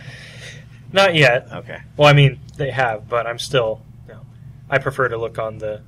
[0.93, 1.47] Not yet.
[1.51, 1.79] Okay.
[1.97, 3.81] Well, I mean they have, but I'm still.
[4.07, 4.21] You know,
[4.69, 5.81] I prefer to look on the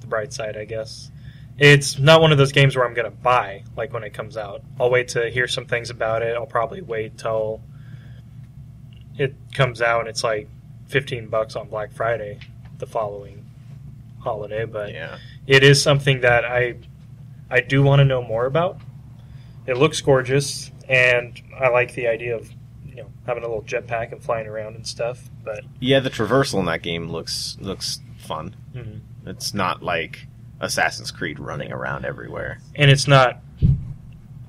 [0.00, 0.56] the bright side.
[0.56, 1.10] I guess
[1.58, 4.62] it's not one of those games where I'm gonna buy like when it comes out.
[4.80, 6.34] I'll wait to hear some things about it.
[6.36, 7.60] I'll probably wait till
[9.16, 10.48] it comes out and it's like
[10.88, 12.40] 15 bucks on Black Friday
[12.78, 13.44] the following
[14.20, 14.64] holiday.
[14.64, 15.18] But Yeah.
[15.46, 16.76] it is something that I
[17.50, 18.80] I do want to know more about.
[19.66, 22.50] It looks gorgeous, and I like the idea of
[22.94, 25.28] you know having a little jetpack and flying around and stuff.
[25.44, 28.56] But Yeah, the traversal in that game looks looks fun.
[28.74, 29.00] mhm.
[29.26, 30.26] It's not like
[30.60, 32.58] Assassin's Creed running around everywhere.
[32.74, 33.40] and it's not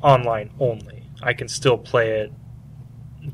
[0.02, 1.04] online only.
[1.22, 2.32] I can still play it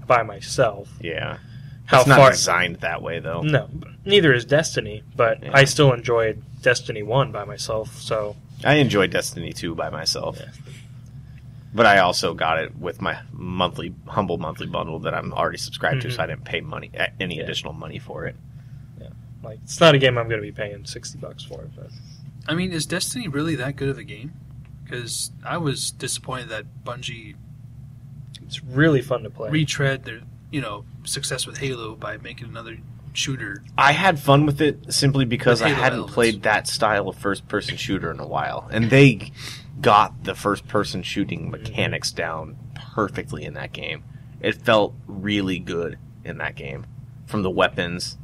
[0.08, 0.90] by myself.
[1.02, 1.38] Yeah.
[1.86, 2.32] How it's not far?
[2.32, 3.42] designed that way though.
[3.42, 3.70] No,
[4.06, 5.52] neither is Destiny, but Yeah.
[5.54, 8.00] I still enjoyed Destiny One by myself.
[8.00, 10.38] So I enjoy Destiny 2 by myself.
[10.40, 10.46] Yeah.
[11.74, 16.02] But I also got it with my monthly humble monthly bundle that I'm already subscribed
[16.02, 16.16] to, Mhm.
[16.16, 17.44] so I didn't pay money any Yeah.
[17.44, 18.36] additional money for it.
[19.44, 21.68] like it's not a game I'm going to be paying sixty bucks for.
[21.76, 21.90] But
[22.48, 24.34] I mean, is Destiny really that good of a game?
[24.84, 27.34] Because I was disappointed that Bungie
[28.44, 29.50] it's really fun to play.
[29.50, 30.20] retread their,
[30.52, 32.78] you know, success with Halo by making another
[33.14, 33.64] shooter.
[33.80, 36.14] I had fun with it simply because With I Halo hadn't elements.
[36.14, 38.70] played that style of first person shooter in a while.
[38.72, 39.32] And they
[39.82, 42.56] got the first person shooting mechanics down
[42.96, 44.04] perfectly in that game.
[44.40, 46.86] It felt really good in that game.
[47.26, 48.18] From the weapons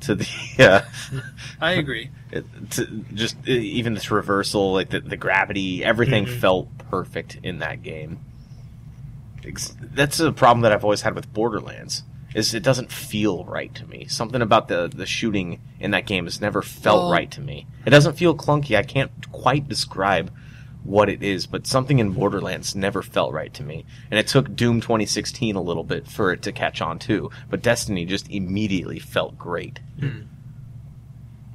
[0.00, 0.26] to the
[0.58, 1.22] uh,
[1.60, 2.10] I agree.
[2.70, 6.40] to just even this reversal, like the, the gravity, everything Mhm.
[6.40, 8.20] felt perfect in that game.
[9.94, 12.02] That's a problem that I've always had with Borderlands.
[12.34, 14.06] Is it doesn't feel right to me.
[14.06, 17.66] Something about the the shooting in that game has never felt Well- right to me.
[17.86, 18.76] It doesn't feel clunky.
[18.76, 20.32] I can't quite describe
[20.84, 23.84] what it is, but something in Borderlands never felt right to me.
[24.10, 27.30] And it took Doom 2016 a little bit for it to catch on too.
[27.50, 29.80] But Destiny just immediately felt great.
[29.98, 30.22] Hmm.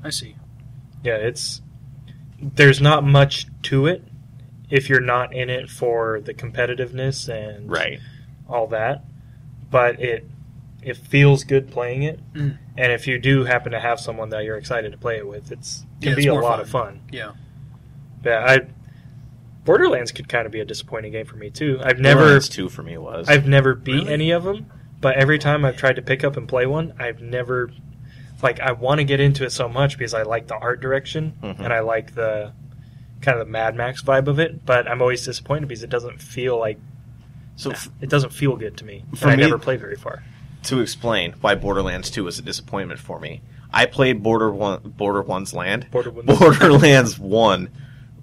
[0.03, 0.35] I see.
[1.03, 1.61] Yeah, it's
[2.41, 4.03] there's not much to it
[4.69, 7.99] if you're not in it for the competitiveness and Right.
[8.47, 9.03] all that.
[9.69, 10.27] But it
[10.81, 12.57] it feels good playing it, Mm.
[12.77, 15.51] and if you do happen to have someone that you're excited to play it with,
[15.51, 16.59] it's can Yeah, be it's a lot fun.
[16.61, 16.99] of fun.
[17.11, 17.31] Yeah.
[18.23, 18.59] Yeah, I
[19.69, 21.79] Borderlands could kind of be a disappointing game for me too.
[21.83, 23.27] I've never Borderlands 2 for me was.
[23.29, 24.13] I've never beat Really?
[24.13, 24.65] any of them,
[25.01, 27.71] but every time I've tried to pick up and play one, I've never
[28.41, 31.33] like I want to get into it so much because I like the art direction
[31.43, 31.59] Mhm.
[31.59, 32.51] and I like the
[33.21, 34.65] kind of the Mad Max vibe of it.
[34.65, 36.79] But I'm always disappointed because it doesn't feel like
[37.57, 39.03] So f- it doesn't feel good to me.
[39.15, 40.23] For and I me- never play very far.
[40.63, 45.21] to explain why Borderlands 2 was a disappointment for me, I played Border One, Border
[45.21, 46.39] One's Land, Borderlands.
[46.39, 47.69] Borderlands 1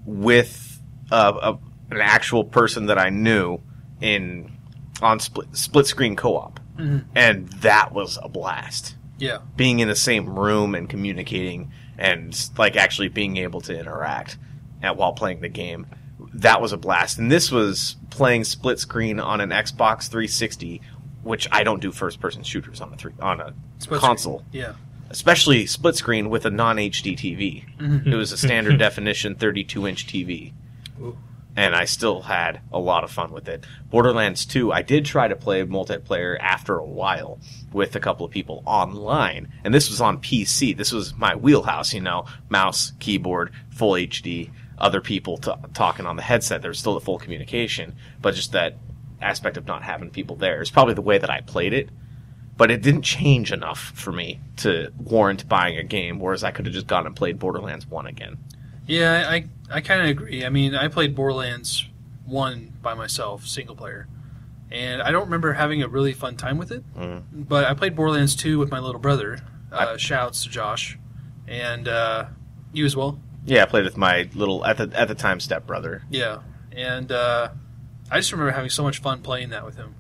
[0.05, 0.66] with
[1.11, 1.57] a,
[1.91, 3.61] an actual person that I knew
[4.01, 4.53] in
[5.03, 7.05] on split split screen co-op, Mhm.
[7.15, 8.97] and that was a blast.
[9.19, 9.39] Yeah.
[9.57, 14.37] Being in the same room and communicating and like actually being able to interact
[14.83, 15.87] at, while playing the game.
[16.35, 17.19] That was a blast.
[17.19, 20.83] And this was playing split screen on an Xbox 360,
[21.23, 24.63] which I don't do first person shooters on a three on a Split console screen.
[24.65, 24.73] Yeah.
[25.09, 27.65] especially split screen with a non HD TV.
[27.79, 28.07] Mhm.
[28.09, 30.53] It was a standard definition 32 inch TV.
[31.59, 33.65] And I still had a lot of fun with it.
[33.89, 37.39] Borderlands 2, I did try to play multiplayer after a while
[37.73, 39.51] with a couple of people online.
[39.65, 40.77] And this was on PC.
[40.77, 46.17] This was my wheelhouse, you know, mouse, keyboard, full HD, other people t- talking on
[46.17, 46.61] the headset.
[46.61, 48.77] There's still the full communication, but just that
[49.23, 51.89] aspect of not having people there is probably the way that I played it
[52.57, 56.19] but it didn't change enough for me to warrant buying a game.
[56.19, 58.39] Whereas I could have just gone and played Borderlands One again.
[58.87, 60.45] Yeah, I I kind of agree.
[60.45, 61.87] I mean, I played Borderlands
[62.25, 64.07] one by myself, single player,
[64.71, 66.83] and I don't remember having a really fun time with it.
[66.95, 67.23] Mm.
[67.33, 69.39] But I played Borderlands two with my little brother.
[69.73, 70.99] Uh, I- shouts to Josh,
[71.47, 72.27] and uh,
[72.73, 73.21] you as well.
[73.45, 76.03] Yeah, I played with my little at the at the time stepbrother.
[76.11, 76.39] Yeah,
[76.73, 77.51] and uh,
[78.11, 79.95] I just remember having so much fun playing that with him.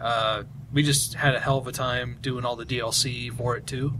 [0.00, 3.66] Uh, we just had a hell of a time doing all the DLC for it
[3.66, 3.92] too.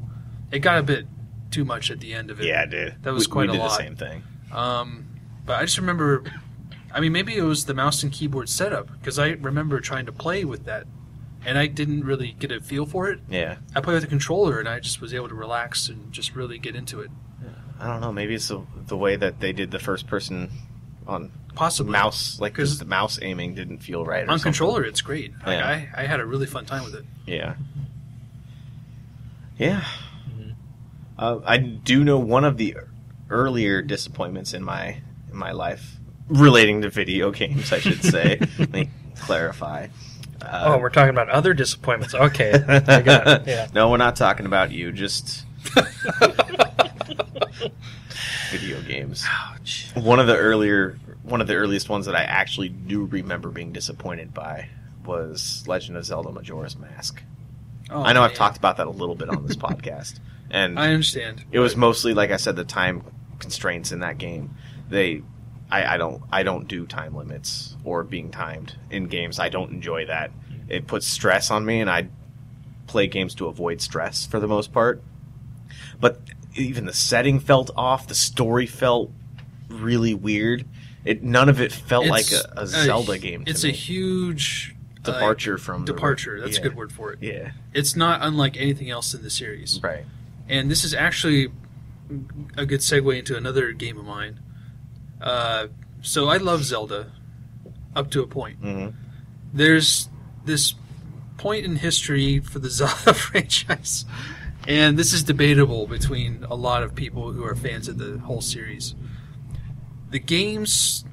[0.50, 1.06] It got a bit
[1.52, 2.46] too much at the end of it.
[2.46, 3.02] Yeah, I did.
[3.02, 3.70] That was we, quite we a did lot.
[3.70, 4.22] the same thing.
[4.52, 5.06] Um,
[5.46, 6.24] but I just remember,
[6.92, 10.12] I mean, maybe it was the mouse and keyboard setup because I remember trying to
[10.12, 10.86] play with that,
[11.44, 13.20] and I didn't really get a feel for it.
[13.28, 16.34] Yeah, I played with a controller, and I just was able to relax and just
[16.34, 17.10] really get into it.
[17.80, 18.12] I don't know.
[18.12, 20.50] Maybe it's the, the way that they did the first person
[21.04, 24.22] on Possibly mouse, like because the mouse aiming didn't feel right.
[24.22, 24.44] on something.
[24.52, 25.32] controller, it's great.
[25.44, 25.66] Like Yeah.
[25.66, 27.04] I, I had a really fun time with it.
[27.26, 27.56] Yeah.
[29.58, 29.84] Yeah.
[31.22, 32.76] Uh, I do know one of the
[33.30, 37.72] earlier disappointments in my in my life relating to video games.
[37.72, 38.40] I should say.
[38.58, 39.86] Let me clarify.
[40.40, 42.12] Uh, oh, we're talking about other disappointments.
[42.16, 43.42] Okay, I got it.
[43.46, 43.68] Yeah.
[43.72, 44.90] No, we're not talking about you.
[44.90, 45.46] Just
[48.50, 49.24] video games.
[49.28, 49.92] Ouch.
[49.94, 53.70] One of the earlier, one of the earliest ones that I actually do remember being
[53.72, 54.70] disappointed by
[55.04, 57.22] was Legend of Zelda: Majora's Mask.
[57.90, 58.38] Oh, I know I've man.
[58.38, 60.18] talked about that a little bit on this podcast,
[60.52, 61.44] and I understand.
[61.50, 63.02] it was mostly like I said, the time
[63.40, 64.54] constraints in that game.
[64.88, 65.22] They,
[65.70, 69.38] I, I don't, I don't do time limits or being timed in games.
[69.40, 70.30] I don't enjoy that.
[70.68, 72.08] It puts stress on me, and I
[72.86, 75.02] play games to avoid stress for the most part.
[75.98, 76.20] But
[76.54, 78.06] even the setting felt off.
[78.06, 79.10] The story felt
[79.68, 80.66] really weird.
[81.04, 83.44] It none of it felt like It's a, a Zelda game.
[83.46, 83.70] To It's me.
[83.70, 86.40] a huge uh, departure from the- departure.
[86.40, 86.60] That's yeah.
[86.60, 87.18] a good word for it.
[87.22, 89.80] Yeah, It's not unlike anything else in the series.
[89.82, 90.04] right.
[90.48, 91.48] And this is actually
[92.56, 94.40] a good segue into another game of mine.
[95.20, 95.68] Uh,
[96.02, 97.12] so I love Zelda
[97.94, 98.58] up to a point.
[98.58, 98.88] hmm
[99.52, 100.08] There's
[100.44, 100.74] this
[101.38, 104.04] point in history for the Zelda franchise,
[104.66, 108.40] and this is debatable between a lot of people who are fans of the whole
[108.40, 108.94] series.
[110.10, 111.04] The games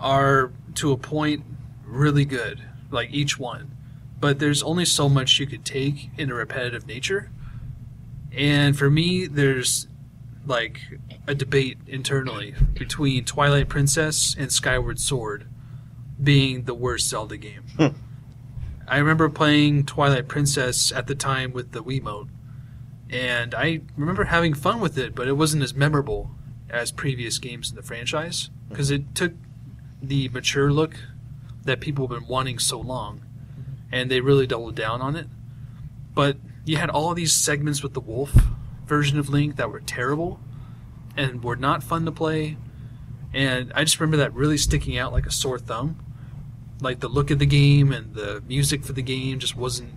[0.00, 1.44] are to a point
[1.84, 3.76] really good, like each one,
[4.20, 7.30] but there's only so much you could take in a repetitive nature.
[8.34, 9.88] And for me, there's
[10.46, 10.80] like
[11.26, 15.46] a debate internally between Twilight Princess and Skyward Sword
[16.22, 17.64] being the worst Zelda game.
[17.76, 17.88] Hmm.
[18.88, 22.28] I remember playing Twilight Princess at the time with the Wiimote,
[23.10, 26.30] and I remember having fun with it, but it wasn't as memorable
[26.68, 29.32] as previous games in the franchise because it took
[30.02, 30.96] the mature look
[31.64, 33.22] that people have been wanting so long,
[33.92, 35.28] and they really doubled down on it.
[36.14, 38.32] But you had all these segments with the wolf
[38.86, 40.40] version of Link that were terrible
[41.16, 42.56] and were not fun to play.
[43.34, 45.98] And I just remember that really sticking out like a sore thumb.
[46.80, 49.94] Like the look of the game and the music for the game just wasn't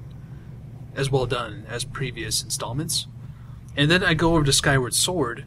[0.96, 3.08] as well done as previous installments.
[3.76, 5.46] And then I go over to Skyward Sword,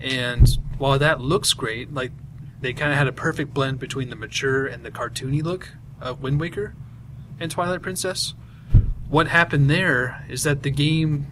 [0.00, 0.48] and
[0.78, 2.12] while that looks great, like
[2.60, 5.68] they kind of had a perfect blend between the mature and the cartoony look
[6.00, 6.74] of Wind Waker
[7.38, 8.34] and Twilight Princess.
[9.08, 11.26] What happened there is that the game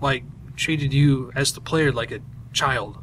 [0.00, 0.24] like
[0.56, 2.20] treated you as the player like a
[2.52, 2.98] child.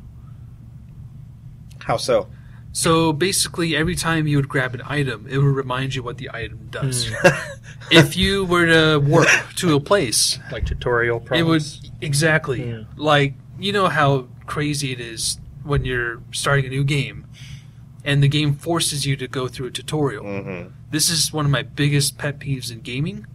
[1.80, 2.28] How so?
[2.72, 6.30] So basically, every time you would grab an item, it would remind you what the
[6.32, 7.07] item does.
[7.11, 7.28] Hmm.
[7.91, 11.63] if you were to warp to a place, like tutorial it would
[12.01, 12.84] exactly Yeah.
[12.95, 17.26] like you know how crazy it is when you're starting a new game,
[18.05, 20.24] and the game forces you to go through a tutorial.
[20.26, 23.26] hmm This is one of my biggest pet peeves in gaming,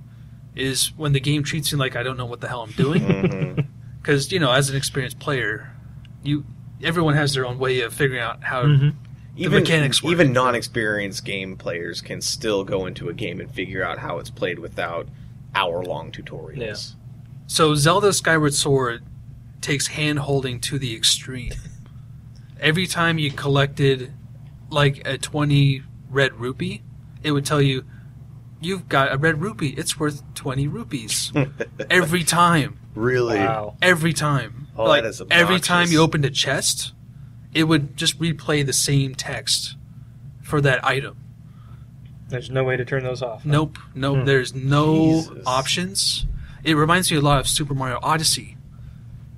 [0.54, 3.00] is when the game treats you like I don't know what the hell I'm doing.
[3.56, 3.60] hmm
[4.00, 5.72] Because you know, as an experienced player,
[6.22, 6.44] you
[6.82, 8.64] everyone has their own way of figuring out how.
[8.64, 8.94] Mhm.
[9.36, 10.12] even mechanics work.
[10.12, 14.30] even non-experienced game players can still go into a game and figure out how it's
[14.30, 15.08] played without
[15.54, 16.94] hour-long tutorials.
[17.46, 19.02] So Zelda Skyward Sword
[19.60, 21.52] takes hand holding to the extreme.
[22.60, 24.12] Every time you collected
[24.70, 26.82] like a 20 red rupee,
[27.22, 27.84] it would tell you
[28.64, 29.74] you've got a red rupee.
[29.76, 31.32] It's worth 20 rupees.
[31.90, 32.78] Every time.
[32.94, 33.38] really?
[33.38, 33.76] Wow.
[33.82, 34.68] Every time.
[34.76, 36.92] Oh, like that is every time you opened a chest,
[37.54, 39.76] it would just replay the same text
[40.42, 41.16] for that item.
[42.28, 43.42] There's no way to turn those off.
[43.44, 43.48] huh?
[43.50, 44.18] Nope, nope.
[44.20, 44.24] Hmm.
[44.24, 45.42] There's no Jesus.
[45.46, 46.26] options.
[46.64, 48.56] It reminds me a lot of Super Mario Odyssey,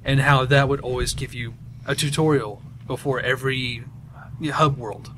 [0.05, 1.53] and how that would always give you
[1.87, 3.85] a tutorial before every
[4.53, 5.11] hub world,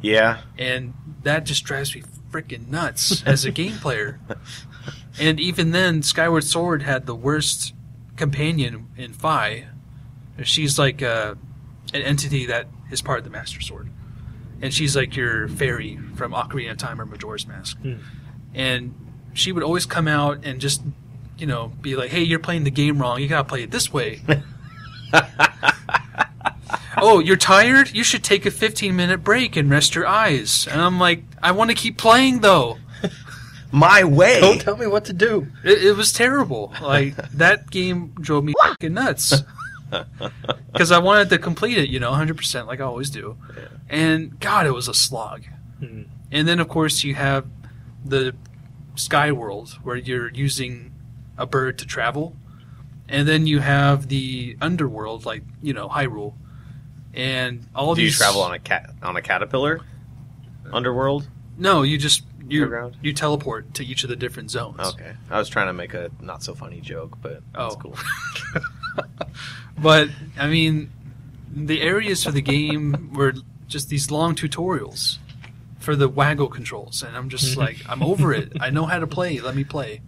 [0.00, 0.40] Yeah.
[0.56, 0.94] and
[1.24, 4.20] that just drives me freaking nuts as a game player.
[5.18, 7.74] And even then, Skyward Sword had the worst
[8.16, 9.66] companion in Fi.
[10.42, 11.34] She's like uh,
[11.92, 13.90] an entity that is part of the Master Sword,
[14.62, 17.78] and she's like your fairy from Ocarina of Time or Majora's Mask.
[17.78, 17.94] Hmm.
[18.54, 18.94] And
[19.34, 20.82] she would always come out and just,
[21.36, 23.20] you know, be like, "Hey, you're playing the game wrong.
[23.20, 24.22] You gotta play it this way."
[27.02, 27.94] oh, you're tired?
[27.94, 30.66] You should take a 15 minute break and rest your eyes.
[30.70, 32.78] And I'm like, I want to keep playing though.
[33.72, 34.40] My way.
[34.40, 35.46] Don't tell me what to do.
[35.64, 36.72] It, it was terrible.
[36.82, 39.34] Like that game drove me fucking nuts.
[40.72, 43.36] Because I wanted to complete it, you know, 100% like I always do.
[43.56, 43.64] Yeah.
[43.88, 45.44] And God, it was a slog.
[45.80, 46.02] Hmm.
[46.30, 47.46] And then, of course, you have
[48.04, 48.34] the
[48.94, 50.94] Sky World where you're using
[51.36, 52.36] a bird to travel.
[53.08, 56.34] And then you have the underworld, like, you know, Hyrule.
[57.14, 59.80] And all Do you travel on a cat on a caterpillar?
[60.72, 61.28] Underworld?
[61.58, 62.22] No, you just.
[62.48, 62.96] You, Underground?
[63.02, 64.80] you teleport to each of the different zones.
[64.80, 65.12] Okay.
[65.30, 67.78] I was trying to make a not so funny joke, but that's Oh.
[67.78, 67.96] cool.
[69.78, 70.08] But
[70.38, 70.90] I mean,
[71.54, 73.34] the areas for the game were
[73.66, 75.18] just these long tutorials
[75.78, 78.52] for the waggle controls, and I'm just like, I'm over it.
[78.60, 79.40] I know how to play.
[79.40, 80.02] Let me play.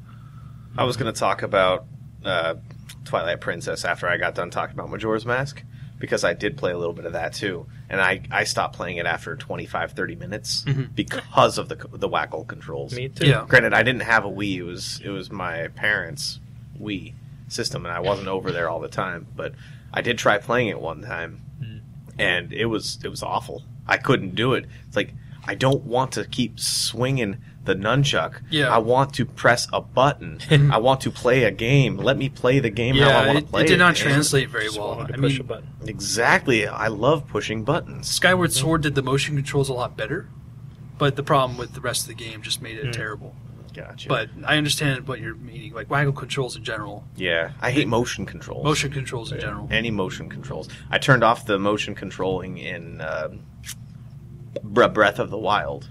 [0.77, 1.87] I was going to talk about
[2.25, 2.57] uh,
[3.05, 5.63] Twilight Princess after I got done talking about Majora's Mask
[6.03, 8.97] because I did play a little bit of that too, and I, I stopped playing
[8.97, 10.93] it after 25, 30 minutes Mhm.
[10.97, 12.93] because of the the waggle controls.
[12.93, 13.29] Me too.
[13.29, 13.45] Yeah.
[13.49, 16.41] Granted, I didn't have a Wii; it was it was my parents'
[16.81, 17.15] Wii
[17.47, 19.29] system, and I wasn't over there all the time.
[19.37, 19.53] But
[19.95, 21.79] I did try playing it one time, Hmm.
[22.19, 23.63] and it was it was awful.
[23.87, 24.67] I couldn't do it.
[24.89, 28.43] It's like I don't want to keep swinging the nunchuck.
[28.51, 28.75] Yeah.
[28.75, 30.41] I want to press a button.
[30.73, 31.97] I want to play a game.
[31.97, 33.95] Let me play the game how I Yeah, want to it, play it did not
[33.95, 33.95] man.
[33.95, 34.97] translate very Just well.
[34.97, 35.69] to I push mean, a button.
[35.87, 36.67] Exactly.
[36.67, 38.09] I love pushing buttons.
[38.09, 40.29] Skyward Sword did the motion controls a lot better,
[40.99, 42.93] but the problem with the rest of the game just made it Mm.
[42.93, 43.37] terrible.
[43.75, 44.07] Gotcha.
[44.09, 48.27] But I understand what you're meaning, like waggle controls in general, yeah, I hate motion
[48.27, 48.65] controls.
[48.65, 49.67] motion controls in general.
[49.71, 50.69] any motion controls.
[50.91, 53.41] I turned off the motion controlling in um,
[54.63, 55.89] Bre- Breath of the Wild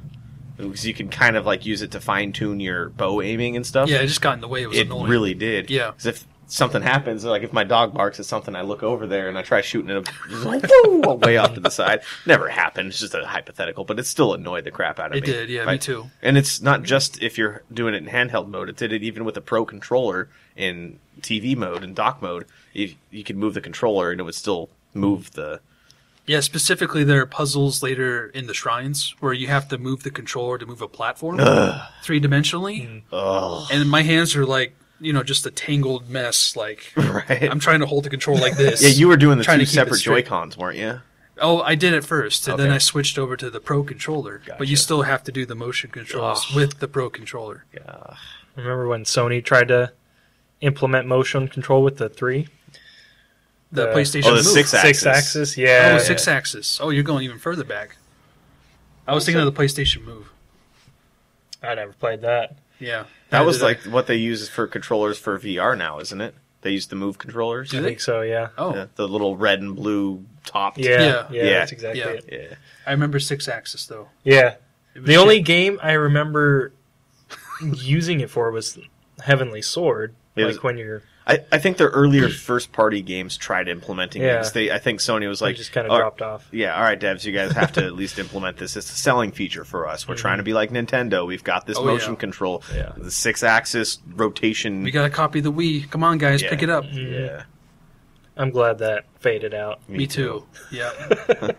[0.69, 3.65] because you can kind of like use it to fine tune your bow aiming and
[3.65, 3.89] stuff.
[3.89, 4.63] Yeah, it just got in the way.
[4.63, 5.09] It was it annoying.
[5.09, 5.69] really did.
[5.69, 5.91] Yeah.
[5.91, 9.29] 'Cause if something happens, like if my dog barks at something, I look over there
[9.29, 10.05] and I try shooting it
[10.43, 12.01] like, woo, way off to the side.
[12.25, 12.89] Never happened.
[12.89, 15.29] It's just a hypothetical, but it still annoyed the crap out of It me.
[15.29, 16.11] It did, yeah, me too.
[16.21, 18.67] And it's not just if you're doing it in handheld mode.
[18.67, 22.45] It did it even with a pro controller in TV mode and dock mode.
[22.73, 25.61] You, you could move the controller and it would still move the.
[26.27, 30.11] Yeah, specifically, there are puzzles later in the shrines where you have to move the
[30.11, 31.81] controller to move a platform Ugh.
[32.03, 33.01] three dimensionally, mm.
[33.11, 33.67] Ugh.
[33.71, 36.55] and my hands are like you know just a tangled mess.
[36.55, 37.49] Like Right.
[37.49, 38.81] I'm trying to hold the control like this.
[38.83, 40.25] yeah, you were doing the trying two to keep it separate straight.
[40.25, 41.01] Joy Cons, weren't you?
[41.39, 42.75] Oh, I did it first, and then Okay.
[42.75, 44.41] I switched over to the Pro controller.
[44.59, 44.83] But you Gotcha.
[44.83, 46.55] still have to do the motion controls Ugh.
[46.55, 47.65] with the Pro controller.
[47.73, 48.13] Yeah.
[48.55, 49.91] Remember when Sony tried to
[50.61, 52.47] implement motion control with the three?
[53.71, 54.45] The The- PlayStation Oh, the Move.
[54.45, 55.05] six Six axis.
[55.05, 55.93] axis, yeah.
[55.99, 56.79] oh, six axis.
[56.81, 57.95] Oh, you're going even further back.
[59.07, 60.29] I was thinking of the PlayStation Move.
[61.63, 62.57] I never played that.
[62.79, 66.33] Yeah, That was did like what they use for controllers for VR now, isn't it?
[66.61, 67.69] They use the Move controllers.
[67.69, 67.87] Do I they?
[67.89, 68.49] think so, yeah.
[68.57, 70.77] Oh, Yeah, the little red and blue top.
[70.77, 70.97] Yeah, Yeah.
[70.99, 71.49] yeah, Yeah.
[71.59, 72.07] that's exactly Yeah.
[72.09, 72.25] it.
[72.31, 72.55] Yeah.
[72.87, 74.09] I remember six axis though.
[74.23, 74.55] Yeah.
[74.95, 75.19] The shit.
[75.21, 76.73] only game I remember
[77.61, 78.79] using it for was
[79.23, 80.15] Heavenly Sword.
[80.35, 84.23] It like was- when you're I, I think their earlier first party games tried implementing
[84.23, 84.39] Yeah.
[84.39, 84.51] this.
[84.51, 86.47] They I think Sony was Like, like just kind of "Oh, dropped off.
[86.51, 88.75] Yeah, all right, devs, you guys have to at least implement this.
[88.75, 90.07] It's a selling feature for us.
[90.07, 91.25] We're trying to be like Nintendo.
[91.27, 92.19] We've got this Oh, motion yeah.
[92.19, 92.93] control, Yeah.
[92.97, 94.81] the six axis rotation.
[94.83, 95.89] We gotta copy the Wii.
[95.91, 96.49] Come on, guys, Yeah.
[96.49, 96.85] pick it up.
[96.85, 97.11] Mhm.
[97.29, 97.43] yeah,
[98.35, 99.87] I'm glad that faded out.
[99.87, 100.45] Me, too.
[100.71, 100.91] Yeah.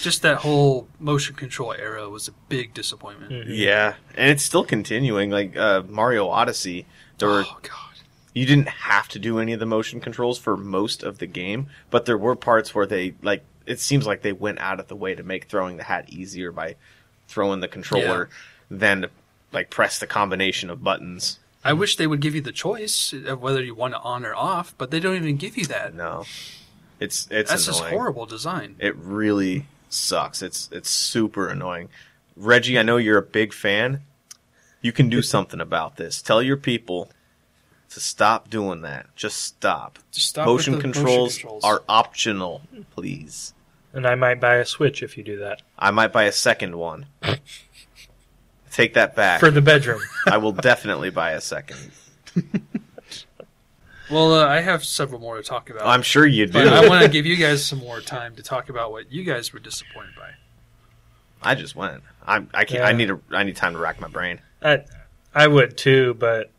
[0.00, 3.32] Just that whole motion control era was a big disappointment.
[3.32, 3.44] Mhm.
[3.48, 5.30] Yeah, and it's still continuing.
[5.30, 6.86] Like uh, Mario Odyssey,
[7.18, 7.72] there were Oh god.
[8.34, 11.68] You didn't have to do any of the motion controls for most of the game,
[11.90, 14.96] but there were parts where they like it seems like they went out of the
[14.96, 16.76] way to make throwing the hat easier by
[17.28, 18.30] throwing the controller
[18.70, 19.10] than to
[19.52, 21.38] like press the combination of buttons.
[21.64, 24.34] I wish they would give you the choice of whether you want it on or
[24.34, 25.94] off, but they don't even give you that.
[25.94, 26.24] No.
[27.00, 28.76] It's it's That's just horrible design.
[28.78, 30.42] It really sucks.
[30.42, 31.88] It's it's super annoying.
[32.36, 34.02] Reggie, I know you're a big fan.
[34.80, 36.22] You can do something about this.
[36.22, 37.10] Tell your people
[37.90, 39.06] to stop doing that.
[39.16, 39.98] Just stop.
[40.10, 41.64] Just stop motion, with controls motion controls.
[41.64, 43.54] are optional, please.
[43.92, 46.76] And I might buy a Switch if you do that I might buy a second
[46.76, 47.06] one.
[48.70, 49.40] Take that back.
[49.40, 50.00] for the bedroom.
[50.26, 51.90] I will definitely buy a second.
[54.10, 55.86] Well, uh, I have several more to talk about.
[55.86, 56.58] I'm sure you do.
[56.58, 59.52] I want to give you guys some more time to talk about what you guys
[59.52, 60.30] were disappointed by.
[61.42, 62.02] I just went.
[62.26, 62.80] I'm, I can't.
[62.80, 62.88] Yeah.
[62.88, 63.20] I need a.
[63.30, 64.40] I need time to rack my brain.
[64.62, 64.84] I,
[65.34, 66.50] I would too, but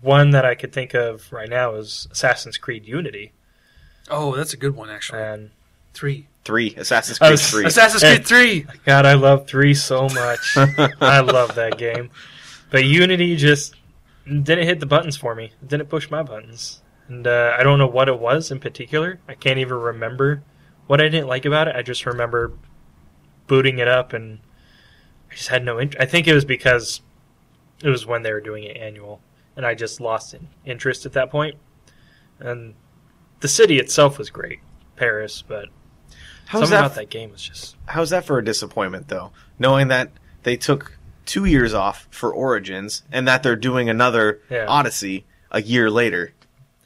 [0.00, 3.32] one that I could think of right now is Assassin's Creed Unity.
[4.10, 5.22] Oh, that's a good one, actually.
[5.22, 5.50] And
[5.94, 6.28] Three.
[6.44, 7.64] Three Assassin's Creed was- Three.
[7.66, 8.02] Assassin's.
[8.02, 8.66] Creed 3!
[8.86, 10.56] God, I love three so much.
[10.56, 12.10] I love that game.
[12.70, 13.74] But Unity just
[14.24, 15.46] didn't hit the buttons for me.
[15.62, 16.80] It didn't push my buttons.
[17.08, 19.18] And uh, I don't know what it was in particular.
[19.28, 20.42] I can't even remember
[20.86, 21.74] what I didn't like about it.
[21.76, 22.52] I just remember
[23.46, 24.38] booting it up and
[25.30, 26.00] I just had no interest.
[26.02, 27.00] I think it was because
[27.82, 29.20] it was when they were doing it annual.
[29.58, 31.56] And I just lost interest at that point.
[32.38, 32.74] And
[33.40, 34.60] the city itself was great,
[34.94, 35.66] Paris, but
[36.46, 36.78] How's something that?
[36.86, 37.76] about that game was just.
[37.86, 39.32] How's that for a disappointment, though?
[39.58, 40.12] Knowing that
[40.44, 40.96] they took
[41.26, 44.66] two years off for Origins and that they're doing another Yeah.
[44.68, 46.32] Odyssey a year later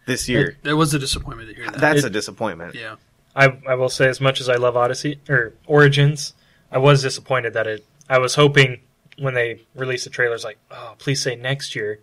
[0.06, 0.56] this year.
[0.62, 1.78] That was a disappointment to hear that.
[1.78, 2.74] That's It- a disappointment.
[2.74, 2.96] yeah.
[3.36, 6.32] I, I will say as much as I love Odyssey or Origins,
[6.70, 7.84] I was disappointed that it.
[8.08, 8.80] I was hoping
[9.18, 12.00] when they released the trailers, like, oh, please say next year.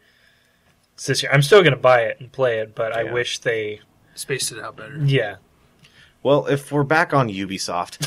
[1.00, 1.32] It's this year.
[1.32, 3.14] I'm still going to buy it and play it, but I Yeah.
[3.14, 3.80] wish they.
[4.16, 4.98] Spaced it out better.
[5.02, 5.36] Yeah,
[6.24, 8.06] Well, if we're back on Ubisoft,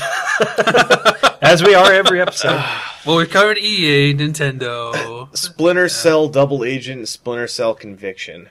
[1.41, 2.63] as we are every episode.
[3.05, 5.35] Well, we covered EA, Nintendo.
[5.35, 8.47] Splinter Cell Double Agent, Splinter Cell Conviction.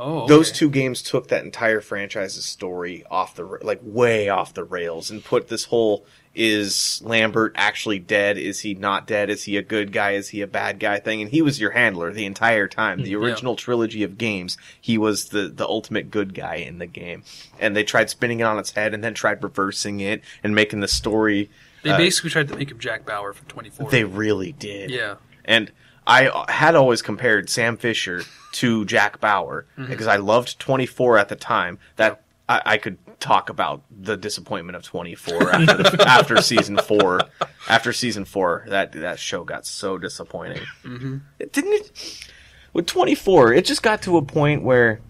[0.00, 0.28] Oh, okay.
[0.28, 5.10] Those two games took that entire franchise's story off the like way off the rails
[5.10, 8.38] and put this whole is Lambert actually dead?
[8.38, 9.30] Is he not dead?
[9.30, 10.12] Is he a good guy?
[10.12, 11.20] Is he a bad guy thing?
[11.20, 13.02] And he was your handler the entire time.
[13.02, 13.18] The Yeah.
[13.18, 17.24] original trilogy of games, he was the the ultimate good guy in the game.
[17.58, 20.80] And they tried spinning it on its head and then tried reversing it and making
[20.80, 21.50] the story
[21.82, 23.90] They uh, basically tried to make him Jack Bauer from 24.
[23.90, 24.90] they really did.
[24.90, 25.16] yeah.
[25.44, 25.72] And
[26.10, 29.90] I had always compared Sam Fisher to Jack Bauer Mm-hmm.
[29.90, 31.78] because I loved 24 at the time.
[31.96, 37.20] That I, I could talk about the disappointment of 24 after, after season four.
[37.68, 40.62] After season four, that that show got so disappointing.
[40.82, 42.26] hmm It didn't it?
[42.72, 45.00] With 24, it just got to a point where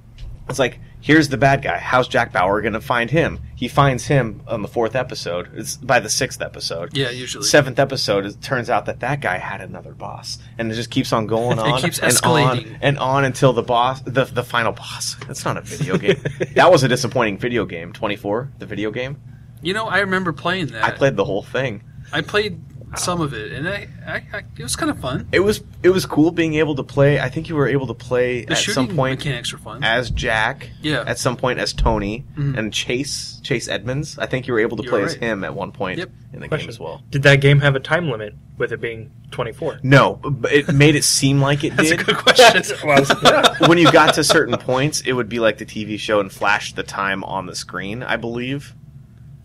[0.49, 1.79] it's like, here's the bad guy.
[1.79, 3.41] How's Jack Bauer going to find him?
[3.57, 5.51] He finds him on the fourth episode.
[5.55, 7.45] It's by the sixth episode Yeah, usually.
[7.45, 11.13] seventh episode, it turns out that that guy had another boss, and it just keeps
[11.13, 12.71] on going It on keeps and escalating.
[12.73, 15.17] on and on until the boss, the the final boss.
[15.27, 16.23] That's not a video game.
[16.55, 17.93] that was a disappointing video game.
[17.93, 19.21] Twenty four, the video game.
[19.63, 20.85] You know, I remember playing that.
[20.85, 21.83] I played the whole thing.
[22.13, 22.61] I played
[22.97, 25.29] some of it, and I, I, I it was kind of fun.
[25.33, 27.21] It was it was cool being able to play.
[27.21, 29.85] I think you were able to play The at some point mechanics were fun.
[29.85, 30.71] as Jack.
[30.83, 31.05] Yeah.
[31.07, 32.59] At some point as Tony Mhm.
[32.59, 34.19] and Chase Chase Edmunds.
[34.19, 36.11] I think you were able to You're play as him at one point Yep.
[36.35, 36.67] in the Question.
[36.67, 37.03] game as well.
[37.11, 39.81] Did that game have a time limit with it being 24?
[39.83, 42.07] No, but it made it seem like it That's a did.
[42.07, 42.63] good question.
[42.85, 43.67] Well, yeah.
[43.69, 46.73] when you got to certain points, it would be like the TV show and flash
[46.75, 48.75] the time on the screen, I believe.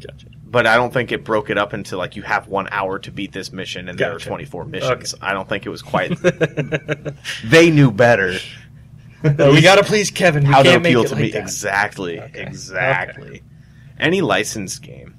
[0.01, 0.27] Gotcha.
[0.47, 3.11] But I don't think it broke it up into like you have one hour to
[3.11, 4.29] beat this mission and there are Gotcha.
[4.29, 5.13] 24 missions.
[5.15, 5.25] Okay.
[5.25, 6.15] I don't think it was quite.
[7.43, 8.37] they knew better
[9.25, 10.43] we got to please Kevin.
[10.43, 11.31] We how to can't make appeal it to like me.
[11.31, 11.41] that.
[11.41, 12.19] Exactly.
[12.19, 12.41] Okay.
[12.41, 13.41] Exactly.
[13.99, 15.15] Any licensed game,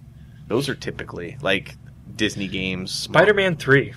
[0.48, 1.76] those are typically like
[2.14, 2.92] Disney games.
[2.92, 3.94] Spider-Man 3.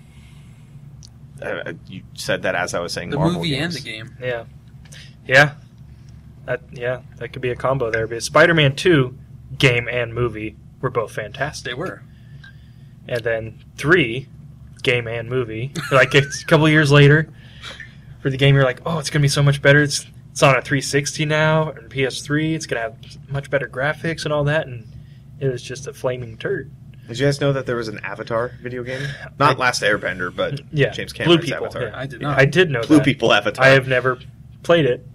[1.42, 4.16] Uh, you said that as I was saying the Marvel movie and the game.
[4.22, 4.46] Yeah.
[5.26, 5.56] Yeah.
[6.46, 8.08] That yeah, that could be a combo there.
[8.08, 9.18] But Spider-Man 2
[9.58, 11.66] game and movie were both fantastic.
[11.72, 12.02] They were.
[13.08, 14.28] And then 3
[14.84, 15.74] game and movie.
[15.92, 17.30] like it's a couple years later
[18.22, 19.82] for the game you're like, "Oh, it's going to be so much better.
[19.82, 22.54] It's it's on a 360 now and PS3.
[22.54, 22.96] It's gonna have
[23.30, 24.88] much better graphics and all that, and
[25.40, 26.72] it was just a flaming turd.
[27.08, 29.02] Did you guys know that there was an Avatar video game?
[29.40, 31.82] Not Last Airbender, but Yeah, James Blue Cameron's People, Avatar.
[31.88, 31.92] yeah.
[32.00, 32.38] I did not.
[32.40, 33.06] I did know Blue that.
[33.06, 33.66] People Avatar.
[33.66, 34.20] I have never
[34.62, 35.08] played it.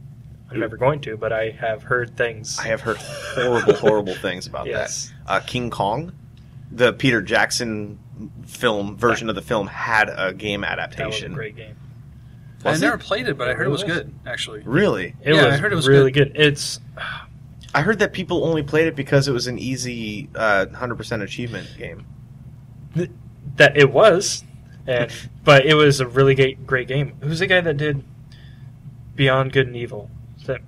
[0.55, 2.59] I'm never going to, but I have heard things.
[2.59, 5.13] I have heard horrible, horrible things about yes.
[5.27, 5.31] that.
[5.33, 6.13] Uh, King Kong,
[6.71, 7.99] the Peter Jackson
[8.47, 11.33] film version of the film, had a game That was a adaptation.
[11.35, 11.77] great game.
[12.65, 13.01] I Was never it?
[13.01, 13.97] played it, but I heard it was It was.
[13.99, 14.15] good.
[14.27, 15.15] Actually, Really?
[15.23, 16.33] It Yeah, was I heard it was really good.
[16.35, 16.81] It's
[17.75, 21.69] I heard that people only played it because it was an easy uh, 100% achievement
[21.77, 22.07] game.
[23.57, 24.45] that it was,
[24.87, 25.11] and
[25.45, 27.15] but it was a really great, great game.
[27.21, 28.05] Who's the guy that did
[29.17, 30.09] Beyond Good and Evil?
[30.47, 30.61] That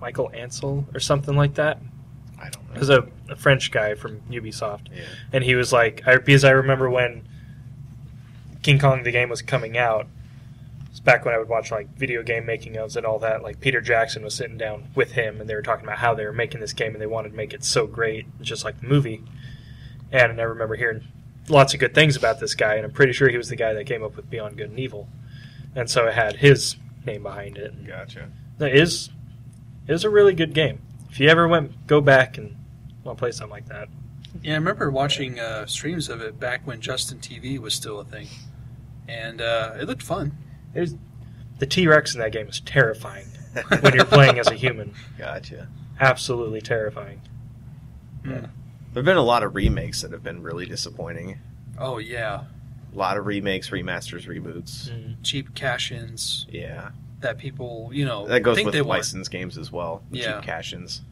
[0.00, 1.78] Michael Ancel or something like that?
[2.38, 2.78] I don't It know.
[2.80, 5.04] was a, a French guy from Ubisoft, Yeah.
[5.32, 7.26] and he was like, I, because I remember when
[8.62, 10.06] King Kong the game was coming out.
[10.90, 13.42] It's back when I would watch like video game making ofs and all that.
[13.42, 16.24] Like Peter Jackson was sitting down with him, and they were talking about how they
[16.24, 18.86] were making this game, and they wanted to make it so great, just like the
[18.86, 19.22] movie.
[20.12, 21.02] And I remember hearing
[21.48, 23.72] lots of good things about this guy, and I'm pretty sure he was the guy
[23.74, 25.08] that came up with Beyond Good and Evil,
[25.74, 27.84] and so it had his name behind it.
[27.86, 28.30] Gotcha.
[28.60, 29.10] It is
[29.86, 30.80] it is a really good game.
[31.10, 32.56] If you ever went go back and
[33.04, 33.88] want to play something like that,
[34.42, 38.04] yeah, I remember watching uh, streams of it back when Justin TV was still a
[38.04, 38.28] thing,
[39.08, 40.36] and uh, it looked fun.
[40.72, 40.94] there's
[41.58, 43.26] the T Rex in that game is terrifying
[43.80, 44.92] when you're playing as a human.
[45.18, 45.68] Gotcha.
[46.00, 47.20] Absolutely terrifying.
[48.24, 48.30] Hmm.
[48.32, 48.46] There
[48.96, 51.38] have been a lot of remakes that have been really disappointing.
[51.78, 52.44] Oh yeah,
[52.92, 54.88] A lot of remakes, remasters, reboots.
[54.90, 55.16] Mm.
[55.22, 56.90] cheap cash-ins Yeah.
[57.24, 60.02] That people, you know, That goes think with licensed games as well.
[60.10, 60.36] Yeah.
[60.36, 61.02] Cheap cash-ins.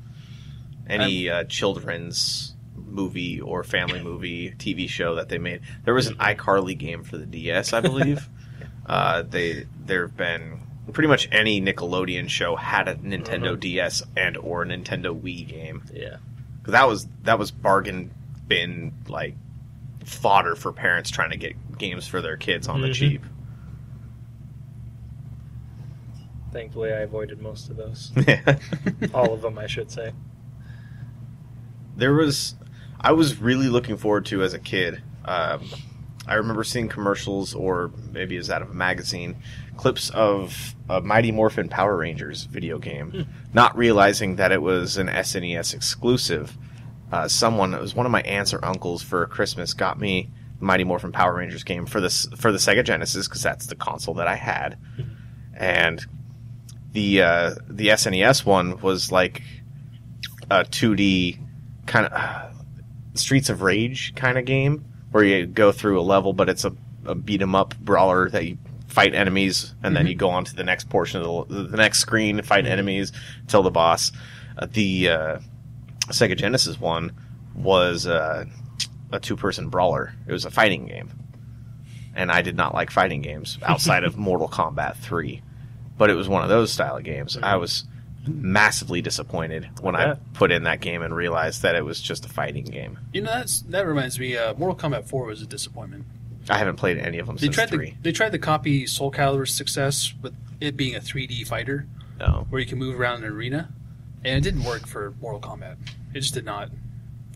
[0.89, 5.61] Any uh, children's movie or family movie TV show that they made.
[5.85, 8.29] There was an iCarly game for the DS, I believe.
[8.87, 10.61] uh, they there have been
[10.93, 13.61] pretty much any Nickelodeon show had a Nintendo Mhm.
[13.61, 15.83] DS and or a Nintendo Wii game.
[15.93, 16.17] Yeah.
[16.65, 18.11] 'Cause that was that was bargain
[18.49, 19.35] bin like
[20.05, 22.95] fodder for parents trying to get games for their kids on the Mhm.
[22.95, 23.23] cheap.
[26.53, 28.13] Thankfully, I avoided most of those.
[29.15, 30.13] All of them, I should say.
[31.97, 32.55] there was
[33.01, 35.03] I was really looking forward to as a kid.
[35.25, 35.65] Um,
[36.27, 39.37] I remember seeing commercials, or maybe it was out of a magazine,
[39.77, 45.09] clips of a Mighty Morphin Power Rangers video game, not realizing that it was an
[45.09, 46.57] SNES exclusive.
[47.11, 50.31] Uh, someone, it was one of my aunts or uncles for Christmas, got me
[50.61, 53.75] the Mighty Morphin Power Rangers game for this for the Sega Genesis because that's the
[53.75, 54.79] console that I had,
[55.55, 56.07] and
[56.93, 59.43] the uh, the SNES one was like
[60.51, 61.39] a 2D
[61.87, 62.51] kind of uh,
[63.15, 66.73] Streets of Rage kind of game where you go through a level, but it's a,
[67.05, 70.55] a beat 'em up brawler that you fight enemies and then you go on to
[70.55, 73.13] the next portion of the, the next screen, fight enemies
[73.49, 74.13] till the boss.
[74.59, 75.39] Uh, the uh,
[76.09, 77.13] Sega Genesis one
[77.55, 78.45] was uh,
[79.11, 80.15] a two person brawler.
[80.27, 81.11] It was a fighting game,
[82.15, 85.43] and I did not like fighting games outside of Mortal Kombat three.
[86.03, 87.39] But it was one of those style of games.
[87.41, 87.85] I was
[88.27, 90.15] massively disappointed when I Yeah.
[90.35, 92.99] put in that game and realized that it was just a fighting game.
[93.13, 94.37] You know, that's that reminds me.
[94.37, 96.05] Uh, Mortal Kombat Four was a disappointment.
[96.51, 97.91] I haven't played any of them They since tried three.
[97.93, 101.87] to they tried to copy Soul Calibur's success with it being a 3D fighter
[102.19, 102.49] No.
[102.51, 103.69] where you can move around an arena,
[104.25, 105.77] and it didn't work for Mortal Kombat.
[106.15, 106.71] It just did not.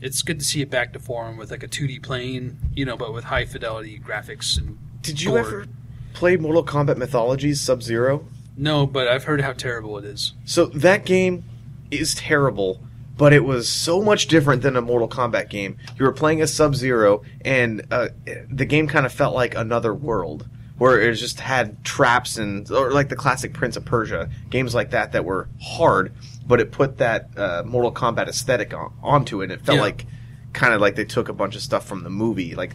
[0.03, 2.97] It's good to see it back to form with like a 2D plane, you know,
[2.97, 4.77] but with high fidelity graphics and.
[5.03, 5.39] Did you gore.
[5.39, 5.67] ever
[6.15, 8.27] play Mortal Kombat Mythologies Sub Zero?
[8.57, 10.33] No, but I've heard how terrible it is.
[10.45, 11.45] So that game
[11.91, 12.81] is terrible,
[13.19, 15.77] but it was so much different than a Mortal Kombat game.
[15.99, 18.09] You were playing as Sub Zero, and uh,
[18.51, 20.49] the game kind of felt like another world,
[20.79, 24.91] where it just had traps and or like the classic Prince of Persia games like
[24.91, 26.13] that that were hard,
[26.47, 29.45] but it put that uh, Mortal Kombat aesthetic on, onto it.
[29.45, 29.83] And It felt Yeah.
[29.83, 30.07] like
[30.53, 32.75] kind of like they took a bunch of stuff from the movie, like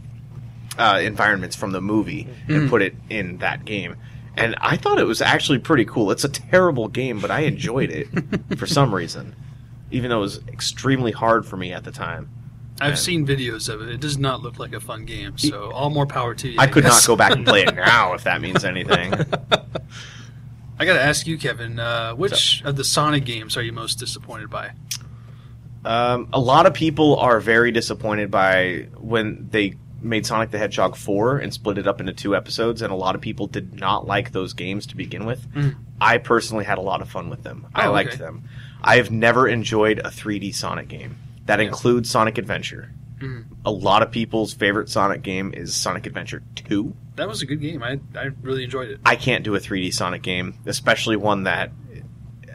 [0.77, 3.95] uh, environments from the movie, and put it in that game.
[4.37, 6.09] And I thought it was actually pretty cool.
[6.11, 8.07] It's a terrible game, but I enjoyed it
[8.57, 9.35] for some reason,
[9.91, 12.29] even though it was extremely hard for me at the time.
[12.79, 12.95] I've Yeah.
[12.95, 13.89] seen videos of it.
[13.89, 15.37] It does not look like a fun game.
[15.37, 16.55] So all more power to you.
[16.59, 19.13] I could not go back and play it now, if that means anything.
[20.79, 21.79] I got to ask you, Kevin.
[21.79, 24.71] Uh, which of the Sonic games are you most disappointed by?
[25.85, 30.95] Um, a lot of people are very disappointed by when they made Sonic the Hedgehog
[30.95, 34.05] 4 and split it up into two episodes, and a lot of people did not
[34.07, 35.47] like those games to begin with.
[35.53, 35.75] Mhm.
[35.99, 37.67] I personally had a lot of fun with them.
[37.75, 38.17] I Oh, liked okay.
[38.17, 38.43] them.
[38.83, 41.17] I have never enjoyed a 3D Sonic game.
[41.45, 41.67] That Yeah.
[41.67, 42.91] includes Sonic Adventure.
[43.19, 43.43] Mhm.
[43.65, 46.93] A lot of people's favorite Sonic game is Sonic Adventure 2.
[47.17, 47.83] That was a good game.
[47.83, 48.99] I I really enjoyed it.
[49.05, 51.71] I can't do a 3D Sonic game, especially one that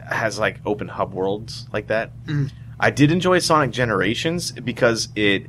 [0.09, 2.11] has like open hub worlds like that.
[2.25, 2.51] Mhm.
[2.79, 5.47] I did enjoy Sonic Generations because it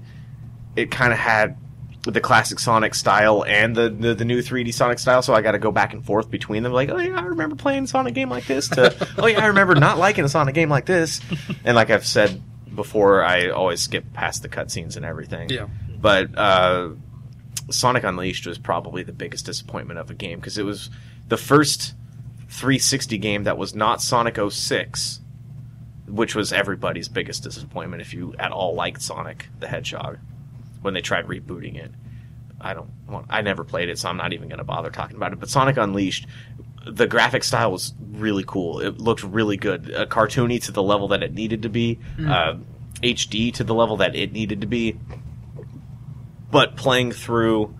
[0.76, 1.56] it kind of had
[2.02, 5.52] the classic Sonic style and the, the, the new 3D Sonic style, so I got
[5.52, 6.72] to go back and forth between them.
[6.72, 8.68] Like, oh yeah, I remember playing a Sonic game like this.
[8.70, 11.20] To oh yeah, I remember not liking a Sonic game like this.
[11.64, 12.40] And like I've said
[12.74, 15.50] before, I always skip past the cutscenes and everything.
[15.50, 15.68] Yeah.
[16.00, 16.90] But uh,
[17.70, 20.90] Sonic Unleashed was probably the biggest disappointment of a game because it was
[21.26, 21.94] the first
[22.48, 25.20] 360 game that was not Sonic 06,
[26.06, 30.18] which was everybody's biggest disappointment if you at all liked Sonic the Hedgehog
[30.82, 31.90] when they tried rebooting it.
[32.60, 35.16] I don't want, I never played it, so I'm not even going to bother talking
[35.16, 35.40] about it.
[35.40, 36.26] But Sonic Unleashed,
[36.86, 38.80] the graphic style was really cool.
[38.80, 41.98] It looked really good, uh, cartoony to the level that it needed to be,
[42.28, 42.56] uh,
[43.02, 44.98] HD to the level that it needed to be.
[46.50, 47.76] But playing through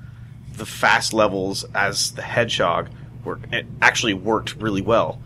[0.53, 2.91] the fast levels as the Hedgehog
[3.25, 5.21] worked, it actually worked really well.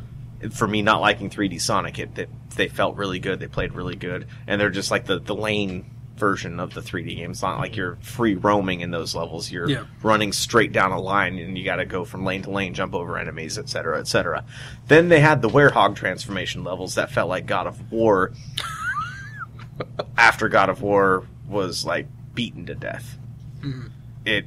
[0.51, 3.39] For me, not liking 3D Sonic, it, it they felt really good.
[3.39, 5.91] They played really good, and they're just like the the lane
[6.23, 7.33] version of the 3D game.
[7.33, 9.51] It's not like you're free roaming in those levels.
[9.51, 9.83] You're Yeah.
[10.05, 12.95] running straight down a line, and you got to go from lane to lane, jump
[12.95, 14.45] over enemies, etc., etc.
[14.87, 18.31] Then they had the Werehog transformation levels that felt like God of War.
[20.17, 23.19] after God of War was like beaten to death,
[23.61, 23.91] Mhm.
[24.25, 24.47] it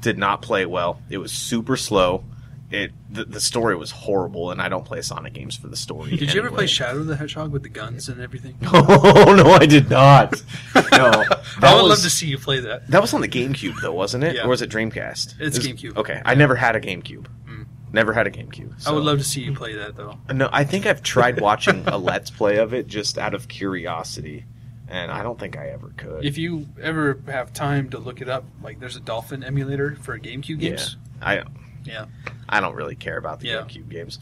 [0.00, 1.00] did not play well.
[1.10, 2.22] It was super slow.
[2.70, 6.16] It the, the story was horrible, and I don't play Sonic games for the story.
[6.16, 8.54] Did you ever play Shadow the Hedgehog with the guns and everything?
[8.64, 10.40] Oh no, I did not.
[10.74, 12.86] No, I would was love to see you play that.
[12.88, 14.36] that was on the GameCube though, wasn't it?
[14.36, 14.44] Yeah.
[14.44, 15.40] Or was it Dreamcast?
[15.40, 15.96] It's It was- GameCube.
[15.96, 17.26] Okay, I never had a GameCube.
[17.48, 17.66] Mm.
[17.92, 18.86] Never had a GameCube.
[18.86, 20.18] I would love to see you play that though.
[20.32, 24.44] No, I think I've tried watching a Let's Play of it just out of curiosity,
[24.86, 26.24] and I don't think I ever could.
[26.24, 30.14] If you ever have time to look it up, like there's a Dolphin emulator for
[30.14, 30.96] a GameCube yeah, games.
[31.20, 31.42] I
[31.84, 32.06] Yeah.
[32.48, 33.62] I don't really care about the Yeah.
[33.62, 34.18] GameCube games.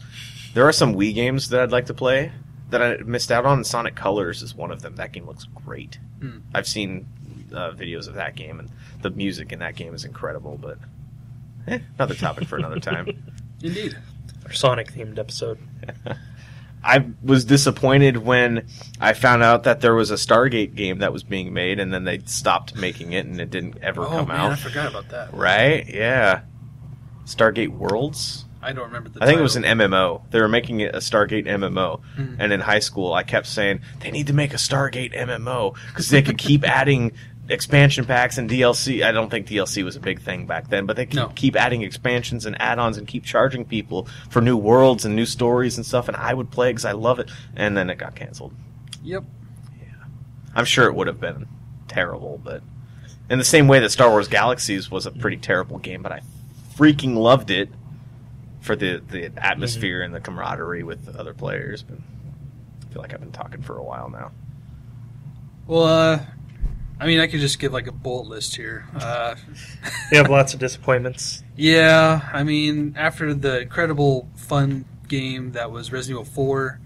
[0.53, 2.31] There are some Wii games that I'd like to play
[2.69, 3.63] that I missed out on.
[3.63, 4.95] Sonic Colors is one of them.
[4.95, 5.97] That game looks great.
[6.21, 6.39] Hmm.
[6.53, 7.07] I've seen
[7.53, 8.69] uh, videos of that game, and
[9.01, 10.57] the music in that game is incredible.
[10.61, 10.77] But
[11.67, 13.07] eh, another topic for another time.
[13.63, 13.97] Indeed.
[14.45, 15.59] Our Sonic themed episode.
[16.83, 18.65] I was disappointed when
[19.01, 22.05] I found out that there was a Stargate game that was being made, and then
[22.05, 25.33] they stopped making it, and it didn't ever Oh come man, I forgot about that.
[25.33, 25.85] Right?
[25.87, 26.41] Yeah.
[27.29, 28.45] Stargate Worlds.
[28.61, 29.23] I don't remember the.
[29.23, 29.63] I think it was an.
[29.63, 30.21] MMO.
[30.31, 32.35] They were making it a Stargate MMO, Mhm.
[32.39, 36.09] and in high school, I kept saying they need to make a Stargate MMO because
[36.09, 37.13] they could keep adding
[37.47, 39.01] expansion packs and DLC.
[39.03, 41.31] I don't think DLC was a big thing back then, but they could No.
[41.35, 45.75] keep adding expansions and add-ons and keep charging people for new worlds and new stories
[45.77, 46.07] and stuff.
[46.07, 47.31] And I would play because I love it.
[47.55, 48.53] And then it got canceled.
[49.03, 49.23] Yep.
[49.81, 49.85] Yeah,
[50.53, 51.47] I'm sure it would have been
[51.87, 52.61] terrible, but
[53.31, 56.21] in the same way that Star Wars Galaxies was a pretty terrible game, but I
[56.79, 57.69] freaking loved it
[58.61, 61.83] for the the atmosphere and the camaraderie with other players.
[61.83, 64.31] But I feel like I've been talking for a while now.
[65.67, 66.19] Well, uh,
[66.99, 68.87] I mean, I could just give like a bullet list here.
[68.95, 69.35] Uh,
[70.11, 71.43] You have lots of disappointments.
[71.55, 76.79] yeah, I mean, after the incredible fun game that was Resident Evil 4,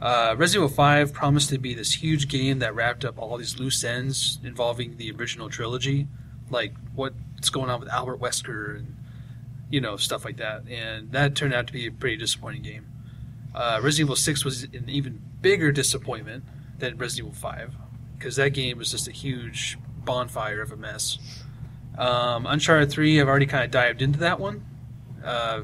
[0.00, 3.58] uh, Resident Evil 5 promised to be this huge game that wrapped up all these
[3.58, 6.08] loose ends involving the original trilogy,
[6.50, 8.96] like what's going on with Albert Wesker and
[9.70, 12.86] you know stuff like that, and that turned out to be a pretty disappointing game.
[13.54, 16.44] Uh, Resident Evil 6 was an even bigger disappointment
[16.78, 17.74] than Resident Evil 5
[18.16, 21.18] because that game was just a huge bonfire of a mess.
[21.96, 24.64] Um, Uncharted 3, I've already kind of dived into that one
[25.24, 25.62] uh,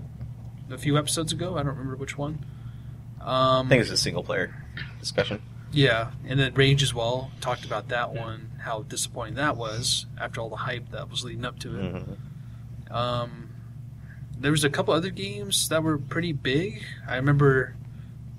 [0.70, 1.54] a few episodes ago.
[1.56, 2.44] I don't remember which one.
[3.20, 4.54] Um, I think it's a single player
[5.00, 5.40] discussion.
[5.72, 7.30] yeah, and then Rage as well.
[7.40, 11.44] Talked about that one, how disappointing that was after all the hype that was leading
[11.44, 11.94] up to it.
[11.94, 12.94] Mhm.
[12.94, 13.43] Um,
[14.38, 16.82] there was a couple other games that were pretty big.
[17.08, 17.76] I remember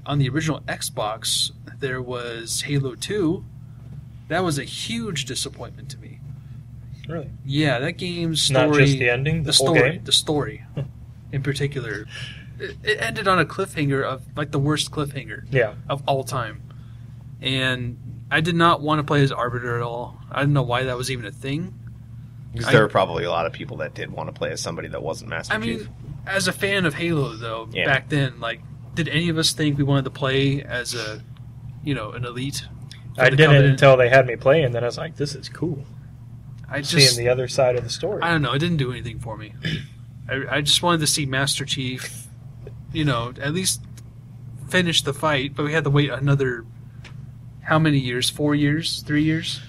[0.06, 3.46] on the original Xbox there was Halo Two.
[4.28, 6.20] That was a huge disappointment to me.
[7.08, 7.30] Really?
[7.46, 8.68] Yeah, that game's story.
[8.68, 10.04] Not just the ending, the, the story, game.
[10.04, 10.64] the story,
[11.32, 12.08] in particular,
[12.60, 15.76] it, it ended on a cliffhanger of like the worst cliffhanger Yeah.
[15.88, 16.64] of all time,
[17.42, 17.98] and
[18.32, 20.20] I did not want to play as Arbiter at all.
[20.32, 21.74] I don't know why that was even a thing.
[22.56, 24.62] Because I- there were probably a lot of people that did want to play as
[24.62, 25.82] somebody that wasn't Master I Chief.
[25.82, 25.90] I mean,
[26.26, 27.86] as a fan of Halo, though, Yeah.
[27.86, 28.62] back then, like,
[28.96, 31.22] did any of us think we wanted to play as a,
[31.84, 32.66] you know, an elite?
[33.18, 33.66] I didn't Covenant?
[33.72, 35.86] until they had me play, and then I was like, "This is cool."
[36.70, 38.22] I just, Seeing the other side of the story.
[38.24, 38.52] I don't know.
[38.54, 39.54] It didn't do anything for me.
[40.30, 42.26] I, I just wanted to see Master Chief,
[42.92, 43.82] you know, at least
[44.70, 45.56] finish the fight.
[45.56, 46.66] But we had to wait another,
[47.62, 48.30] how many years?
[48.30, 49.04] Four years?
[49.06, 49.62] Three years?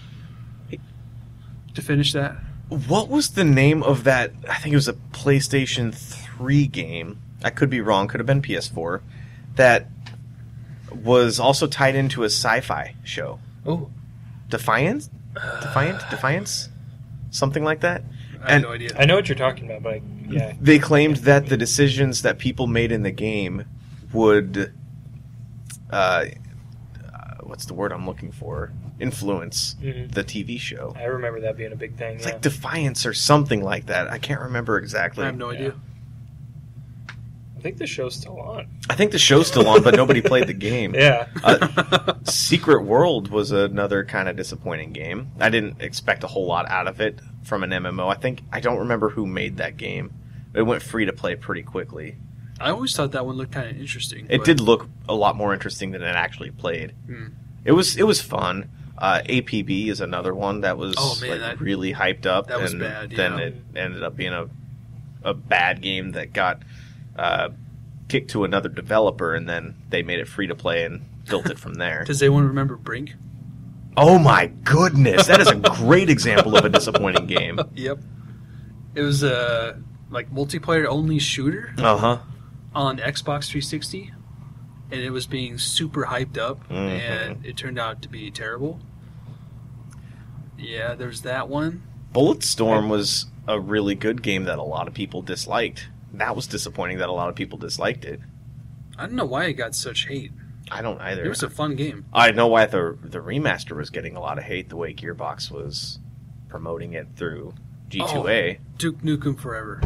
[1.75, 2.37] To finish that?
[2.69, 4.33] What was the name of that?
[4.49, 7.21] I think it was a PlayStation 3 game.
[7.45, 8.09] I could be wrong.
[8.09, 9.01] Could have been PS4.
[9.55, 9.87] That
[10.93, 13.39] was also tied into a sci-fi show.
[13.65, 13.91] Oh,
[14.49, 16.69] Defiance, Defiant, Defiance,
[17.31, 18.03] something like that.
[18.35, 18.91] I have And- no idea.
[18.99, 22.39] I know what you're talking about, but I, yeah, They claimed that the decisions that
[22.39, 23.65] people made in the game
[24.13, 24.73] would,
[25.91, 26.27] uh, uh,
[27.43, 28.73] what's the word I'm looking for?
[28.99, 30.13] Influence Mhm.
[30.13, 30.95] the TV show.
[30.97, 32.17] I remember that being a big thing.
[32.17, 32.33] It's yeah.
[32.33, 34.11] like Defiance or something like that.
[34.11, 35.23] I can't remember exactly.
[35.25, 35.75] I have no idea.
[37.57, 38.67] I think the show's still on.
[38.89, 40.95] I think the show's still on, but nobody played the game.
[40.99, 45.29] Yeah, Uh, Secret World was another kind of disappointing game.
[45.41, 48.09] I didn't expect a whole lot out of it from an MMO.
[48.09, 50.13] I think I don't remember who made that game.
[50.55, 52.17] It went free to play pretty quickly.
[52.61, 54.27] I always thought that one looked kind of interesting.
[54.31, 56.93] It but- did look a lot more interesting than it actually played.
[57.07, 57.27] Hmm.
[57.65, 58.71] It was it was fun.
[58.99, 62.61] Uh, APB is another one that was Oh, man, like, that- really hyped up, that
[62.61, 64.49] was and bad, then it ended up being a
[65.23, 66.63] a bad game that got
[67.17, 67.49] uh,
[68.09, 71.59] kicked to another developer, and then they made it free to play and built it
[71.59, 72.05] from there.
[72.05, 73.15] Does anyone remember Brink?
[73.97, 77.59] Oh my goodness, that is a great example of a disappointing game.
[77.75, 77.99] Yep.
[78.95, 79.79] It was a
[80.11, 82.19] like multiplayer only shooter Uh huh.
[82.75, 84.13] on Xbox 360,
[84.91, 86.75] and it was being super hyped up, Mhm.
[87.01, 88.81] and it turned out to be terrible.
[90.59, 91.83] Yeah, there's that one.
[92.15, 95.89] Bulletstorm was a really good game that a lot of people disliked.
[96.13, 98.21] That was disappointing that a lot of people disliked it.
[98.97, 100.33] I don't know why it got such hate.
[100.71, 101.25] I don't either.
[101.25, 102.07] It was a fun game.
[102.13, 105.51] I know why the the remaster was getting a lot of hate the way Gearbox
[105.51, 105.99] was
[106.49, 107.55] promoting it through
[107.91, 108.59] G2A.
[108.79, 109.81] Duke Nukem Forever.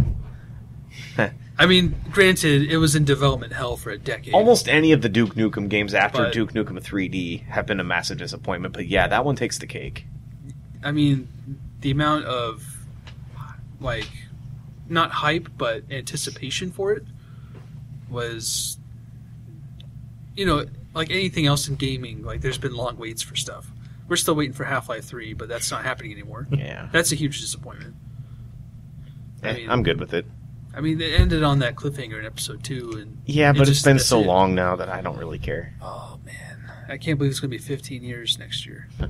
[1.59, 4.33] I mean, granted, it was in development hell for a decade.
[4.33, 7.85] Almost any of the Duke Nukem games after But- Duke Nukem 3D have been a
[7.85, 10.07] massive disappointment, but yeah, that one takes the cake.
[10.83, 11.29] I mean,
[11.83, 12.65] the amount of
[13.81, 14.09] like
[14.89, 17.05] not hype but anticipation for it
[18.09, 18.79] was
[20.37, 23.71] you know, like anything else in gaming, like there's been long waits for stuff.
[24.09, 26.49] We're still waiting for Half-Life 3, but that's not happening anymore.
[26.51, 27.95] Yeah, That's a huge disappointment.
[29.43, 30.27] I Eh, mean- I'm good with it.
[30.75, 33.71] I mean, it ended on that cliffhanger in episode 2 and Yeah, it but it's
[33.71, 34.27] just- been that's so it.
[34.27, 35.75] long now that I don't really care.
[35.83, 38.89] oh man, I can't believe it's going to be 15 years next year.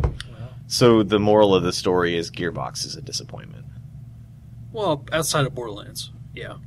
[0.72, 3.64] So the moral of the story is Gearbox is a disappointment.
[4.72, 6.12] Well, outside of Borderlands.
[6.32, 6.58] Yeah.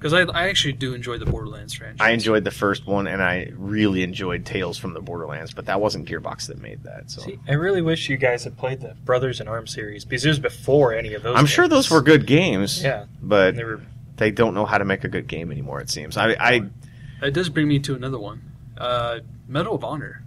[0.00, 1.98] Cuz I I actually do enjoy the Borderlands franchise.
[2.00, 5.78] I enjoyed the first one, and I really enjoyed Tales from the Borderlands, but that
[5.80, 7.10] wasn't Gearbox that made that.
[7.10, 10.24] So See, I really wish you guys had played the Brothers in Arms series because
[10.24, 11.36] it was before any of those.
[11.36, 11.70] I'm sure games.
[11.72, 12.82] those were good games.
[12.82, 13.82] Yeah, but they were.
[14.18, 15.80] They don't know how to make a good game anymore.
[15.80, 16.16] It seems.
[16.16, 16.62] I, I
[17.20, 18.42] That does bring me to another one.
[18.76, 20.22] Uh, Medal of Honor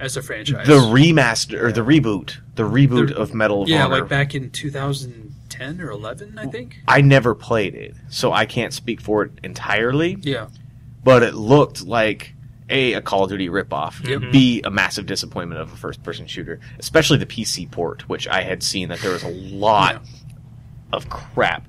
[0.00, 0.66] as a franchise.
[0.66, 3.94] the remaster or the reboot, the reboot The- of Medal of yeah, Honor.
[3.96, 6.78] Yeah, like back in 2010 or 11, I think.
[6.88, 10.18] I never played it, so I can't speak for it entirely.
[10.22, 10.48] Yeah.
[11.04, 12.34] But it looked like
[12.70, 14.06] a a Call of Duty ripoff.
[14.08, 14.32] Yep.
[14.32, 18.42] B a massive disappointment of a first person shooter, especially the PC port, which I
[18.42, 20.02] had seen that there was a lot
[20.92, 21.66] of crap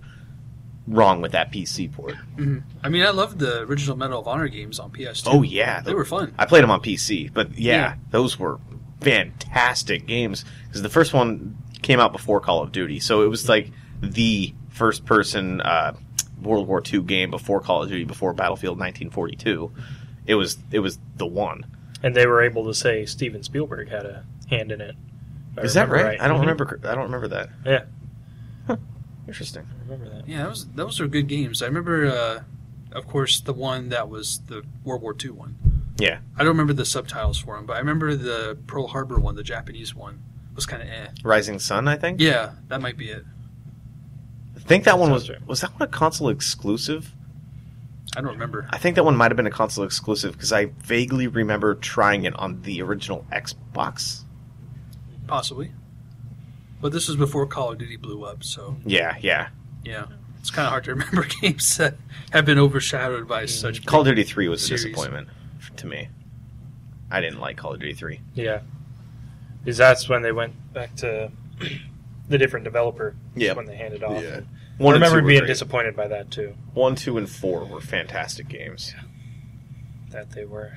[0.88, 2.16] wrong with that PC port.
[2.36, 5.28] hmm I mean, I loved the original Medal of Honor games on PS2.
[5.32, 6.34] Oh yeah, They were fun.
[6.38, 7.96] I played them on PC, but yeah, Yeah.
[8.12, 8.60] those were
[9.02, 13.48] fantastic games because the first one came out before Call of Duty, so it was
[13.50, 13.72] like
[14.02, 15.94] the first person uh,
[16.42, 19.72] World War II game before Call of Duty, before Battlefield 1942.
[20.26, 21.66] It was it was the one.
[22.02, 24.96] And they were able to say Steven Spielberg had a hand in it.
[25.54, 26.22] if I Is that remember right?
[26.22, 26.42] I don't Mhm.
[26.42, 26.80] remember.
[26.84, 27.50] I don't remember that.
[27.66, 28.76] Yeah,
[29.28, 29.66] Interesting.
[29.84, 30.28] I remember that.
[30.28, 31.62] Yeah, that was, those were good games.
[31.62, 32.44] I remember, uh,
[32.92, 35.56] of course, the one that was the World War II one.
[35.98, 36.20] Yeah.
[36.36, 39.44] I don't remember the subtitles for them, but I remember the Pearl Harbor one, the
[39.44, 40.24] Japanese one,
[40.56, 41.08] was kind of eh.
[41.24, 42.20] Rising Sun, I think.
[42.20, 43.26] Yeah, that might be it.
[44.56, 45.46] I think that one was right.
[45.46, 47.12] was that one a console exclusive?
[48.16, 48.68] I don't remember.
[48.70, 52.26] I think that one might have been a console exclusive because I vaguely remember trying
[52.26, 54.24] it on the original Xbox.
[55.28, 55.72] Possibly.
[56.80, 59.50] But this was before Call of Duty blew up, so Yeah, yeah.
[59.84, 60.06] Yeah.
[60.40, 61.96] It's kind of hard to remember games that
[62.32, 63.86] have been overshadowed by such.
[63.86, 65.30] Call of Duty 3 was a disappointment
[65.78, 66.10] to me.
[67.10, 68.20] I didn't like Call of Duty 3.
[68.34, 68.62] Yeah,
[69.64, 71.32] because that's when they went back to
[72.30, 73.16] the different developer.
[73.36, 73.54] Yeah.
[73.54, 74.22] when they handed off.
[74.22, 74.42] Yeah.
[74.80, 75.48] And I remember being great.
[75.48, 76.56] disappointed by that too.
[76.74, 78.94] 1, 2, and 4 were fantastic games.
[80.10, 80.74] That they were.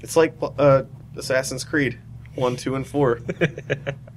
[0.00, 0.84] It's like uh,
[1.16, 1.98] Assassin's Creed
[2.36, 3.20] 1, 2, and 4.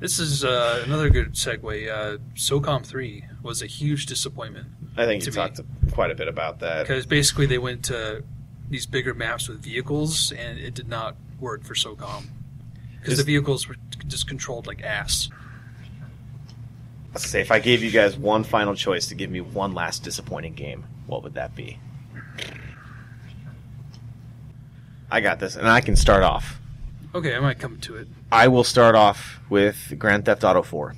[0.00, 1.88] This is uh, another good segue.
[1.90, 5.36] Uh, SOCOM 3 was a huge disappointment I think you me.
[5.36, 5.60] talked
[5.92, 6.82] quite a bit about that.
[6.86, 8.24] because basically they went to
[8.70, 12.24] these bigger maps with vehicles, and it did not work for SOCOM
[12.98, 13.76] because the vehicles were
[14.06, 15.28] just controlled like ass.
[17.12, 20.04] Let's say if I gave you guys one final choice to give me one last
[20.04, 21.78] disappointing game, what would that be?
[25.10, 26.59] I got this, and I can start off.
[27.14, 28.08] Okay, I might come to it.
[28.30, 30.94] I will start off with Grand Theft Auto 4.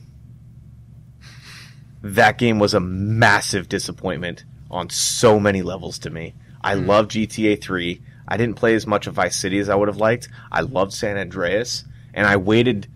[2.03, 6.35] That game was a massive disappointment on so many levels to me.
[6.63, 6.87] I Mm.
[6.87, 8.03] love GTA 3.
[8.29, 10.29] I didn't play as much of Vice City as I would have liked.
[10.51, 11.85] I loved San Andreas,
[12.15, 12.89] and I waited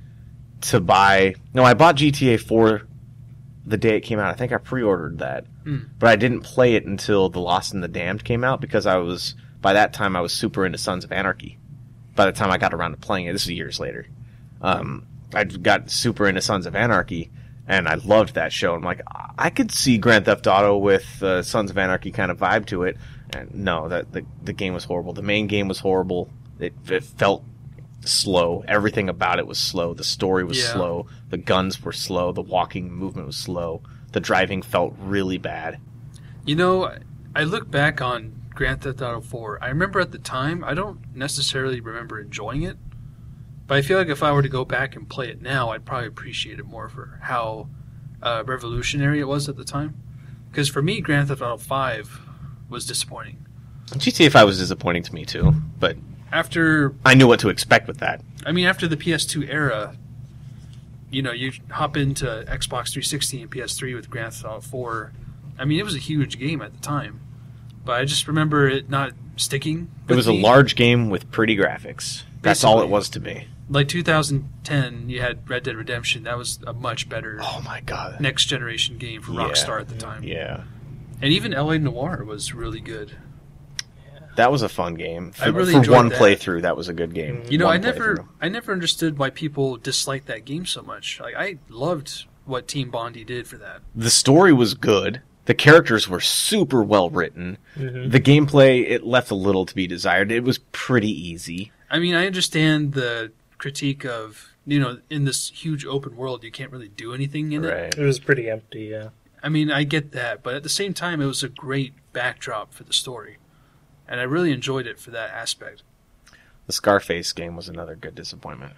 [0.62, 1.34] to buy.
[1.54, 2.82] No, I bought GTA 4
[3.66, 4.30] the day it came out.
[4.30, 5.86] I think I pre-ordered that, Mm.
[5.98, 8.96] but I didn't play it until The Lost and the Damned came out because I
[8.96, 11.58] was by that time I was super into Sons of Anarchy.
[12.16, 14.06] By the time I got around to playing it, this is years later.
[14.60, 17.30] Um, I got super into Sons of Anarchy,
[17.68, 18.74] and I loved that show.
[18.74, 19.02] I'm like,
[19.38, 22.82] I could see Grand Theft Auto with uh, Sons of Anarchy kind of vibe to
[22.84, 22.96] it.
[23.34, 25.12] And no, that the the game was horrible.
[25.12, 26.30] The main game was horrible.
[26.58, 27.44] It, it felt
[28.04, 28.64] slow.
[28.68, 29.94] Everything about it was slow.
[29.94, 30.72] The story was Yeah.
[30.72, 31.06] slow.
[31.30, 32.32] The guns were slow.
[32.32, 33.82] The walking movement was slow.
[34.12, 35.78] The driving felt really bad.
[36.44, 36.96] You know,
[37.34, 39.62] I look back on Grand Theft Auto 4.
[39.62, 42.76] I remember at the time, I don't necessarily remember enjoying it,
[43.66, 45.84] but I feel like if I were to go back and play it now, I'd
[45.84, 47.68] probably appreciate it more for how
[48.22, 49.94] uh, revolutionary it was at the time.
[50.50, 52.20] Because for me, Grand Theft Auto 5
[52.70, 53.44] was disappointing.
[53.88, 55.96] GTA 5 was disappointing to me too, but
[56.32, 58.22] After, I knew what to expect with that.
[58.44, 59.96] I mean, after the PS2 era,
[61.10, 65.12] you know, you hop into Xbox 360 and PS3 with Grand Theft Auto 4.
[65.58, 67.20] I mean, it was a huge game at the time,
[67.86, 69.90] but I just remember it not sticking.
[70.08, 72.24] It was a large game with pretty graphics.
[72.42, 73.48] That's all it was to me.
[73.70, 75.08] like 2010.
[75.08, 76.24] You had Red Dead Redemption.
[76.24, 78.20] That was a much better Oh my god.
[78.20, 79.40] next generation game for Yeah.
[79.40, 80.22] Rockstar at the time.
[80.22, 80.64] Yeah.
[81.22, 83.12] And even LA Noire was really good.
[84.36, 85.32] That was a fun game.
[85.32, 86.20] For, I really for enjoyed one that.
[86.20, 87.42] playthrough, that was a good game.
[87.48, 88.28] You know, One I never, playthrough.
[88.42, 91.18] I never understood why people disliked that game so much.
[91.20, 93.80] Like, I loved what Team Bondi did for that.
[93.94, 95.22] The story was good.
[95.46, 97.58] The characters were super well written.
[97.76, 98.10] Mhm.
[98.10, 100.30] The gameplay it left a little to be desired.
[100.30, 101.72] It was pretty easy.
[101.90, 106.50] I mean, I understand the critique of you know, in this huge open world, you
[106.50, 107.68] can't really do anything in it.
[107.68, 107.96] Right.
[107.96, 109.10] It was pretty empty, yeah.
[109.42, 112.74] I mean, I get that, but at the same time, it was a great backdrop
[112.74, 113.38] for the story,
[114.08, 115.84] and I really enjoyed it for that aspect.
[116.66, 118.72] The Scarface game was another good disappointment.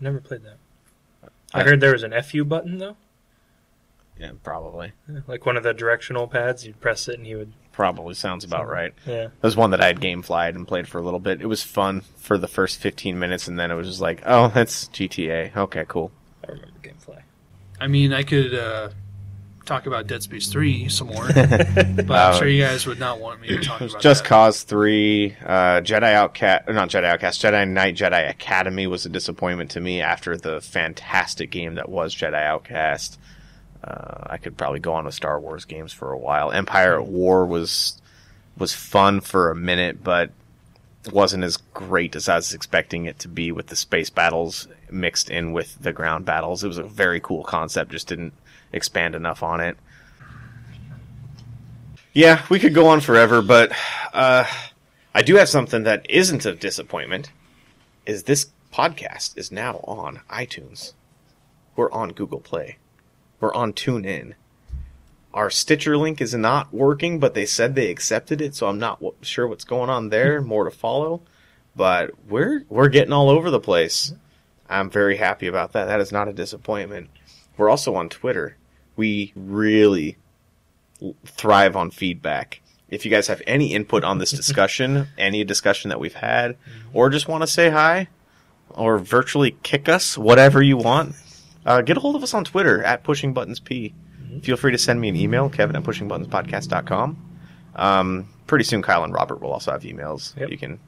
[0.00, 0.56] I never played that.
[1.52, 2.96] I heard there was an FU button though,
[4.18, 4.92] Yeah, probably.
[5.26, 6.66] Like one of the directional pads.
[6.66, 7.52] You'd press it and he would.
[7.72, 8.94] Probably sounds about right.
[9.06, 11.42] Yeah, It was one that I had gameflied and played for a little bit.
[11.42, 14.48] It was fun for the first 15 minutes, and then it was just like, oh,
[14.48, 15.54] that's GTA.
[15.54, 16.10] Okay, cool.
[16.42, 17.20] I remember GameFly.
[17.78, 18.88] I mean, I could uh,
[19.66, 23.42] talk about Dead Space Three some more, but I'm sure you guys would not want
[23.42, 24.00] me to talk about it.
[24.00, 24.28] Just that.
[24.30, 25.46] Cause 3, uh,
[25.82, 30.34] Jedi Outcast, not Jedi Outcast, Jedi Knight, Jedi Academy was a disappointment to me after
[30.38, 33.18] the fantastic game that was Jedi Outcast.
[33.82, 36.50] Uh, I could probably go on with Star Wars games for a while.
[36.50, 38.00] Empire at War was
[38.58, 40.30] was fun for a minute, but
[41.12, 45.30] wasn't as great as I was expecting it to be with the space battles mixed
[45.30, 46.64] in with the ground battles.
[46.64, 48.32] It was a very cool concept, just didn't
[48.72, 49.76] expand enough on it.
[52.12, 53.72] Yeah, we could go on forever, but
[54.12, 54.44] uh,
[55.14, 57.30] I do have something that isn't a disappointment.
[58.06, 60.92] Is this podcast is now on iTunes.
[61.74, 62.78] We're on Google Play.
[63.40, 64.34] We're on TuneIn.
[65.34, 69.00] Our Stitcher link is not working, but they said they accepted it, so I'm not
[69.00, 70.40] w- sure what's going on there.
[70.42, 71.20] More to follow,
[71.74, 74.14] but we're we're getting all over the place.
[74.68, 75.84] I'm very happy about that.
[75.84, 77.10] That is not a disappointment.
[77.56, 78.56] We're also on Twitter.
[78.96, 80.16] We really
[81.26, 82.62] thrive on feedback.
[82.88, 86.96] If you guys have any input on this discussion, any discussion that we've had, mm-hmm.
[86.96, 88.08] or just want to say hi,
[88.70, 91.14] or virtually kick us, whatever you want,
[91.66, 93.94] uh, get a hold of us on Twitter at Pushing Buttons P.
[94.42, 97.16] Feel free to send me an email, Kevin at pushingbuttonspodcast.com.
[97.74, 100.36] Um, pretty soon, Kyle and Robert will also have emails.
[100.36, 100.50] Yep.
[100.50, 100.80] You can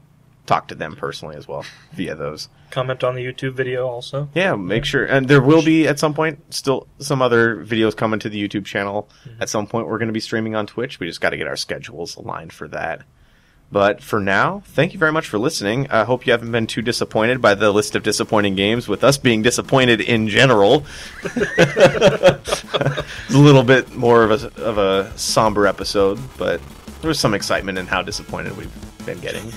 [0.47, 2.49] talk to them personally as well via those.
[2.71, 4.29] Comment on the YouTube video also.
[4.35, 5.05] Yeah, make sure.
[5.05, 8.65] And there will be at some point still some other videos coming to the YouTube
[8.65, 9.09] channel.
[9.41, 10.99] At some point, we're going to be streaming on Twitch.
[10.99, 13.03] We just got to get our schedules aligned for that.
[13.71, 15.91] But for now, thank you very much for listening.
[15.91, 19.19] I hope you haven't been too disappointed by the list of disappointing games, with us
[19.19, 20.87] being disappointed in general.
[21.23, 26.63] it's a little bit more of a, of a somber episode, but
[27.03, 28.73] there was some excitement in how disappointed we've
[29.05, 29.53] been getting.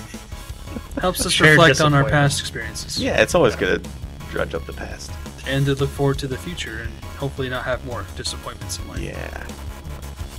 [1.00, 3.02] Helps us Shared reflect on our past experiences.
[3.02, 3.90] Yeah, it's always good to
[4.30, 5.10] drudge up the past.
[5.46, 9.00] And to look forward to the future and hopefully not have more disappointments in life.
[9.00, 9.46] Yeah.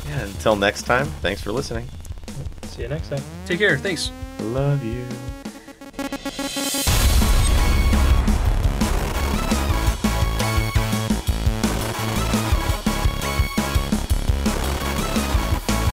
[0.08, 1.90] Yeah, until next time, thanks for listening.
[2.74, 3.22] See you next time.
[3.46, 3.78] Take care.
[3.78, 4.12] Thanks.
[4.40, 5.06] Love you.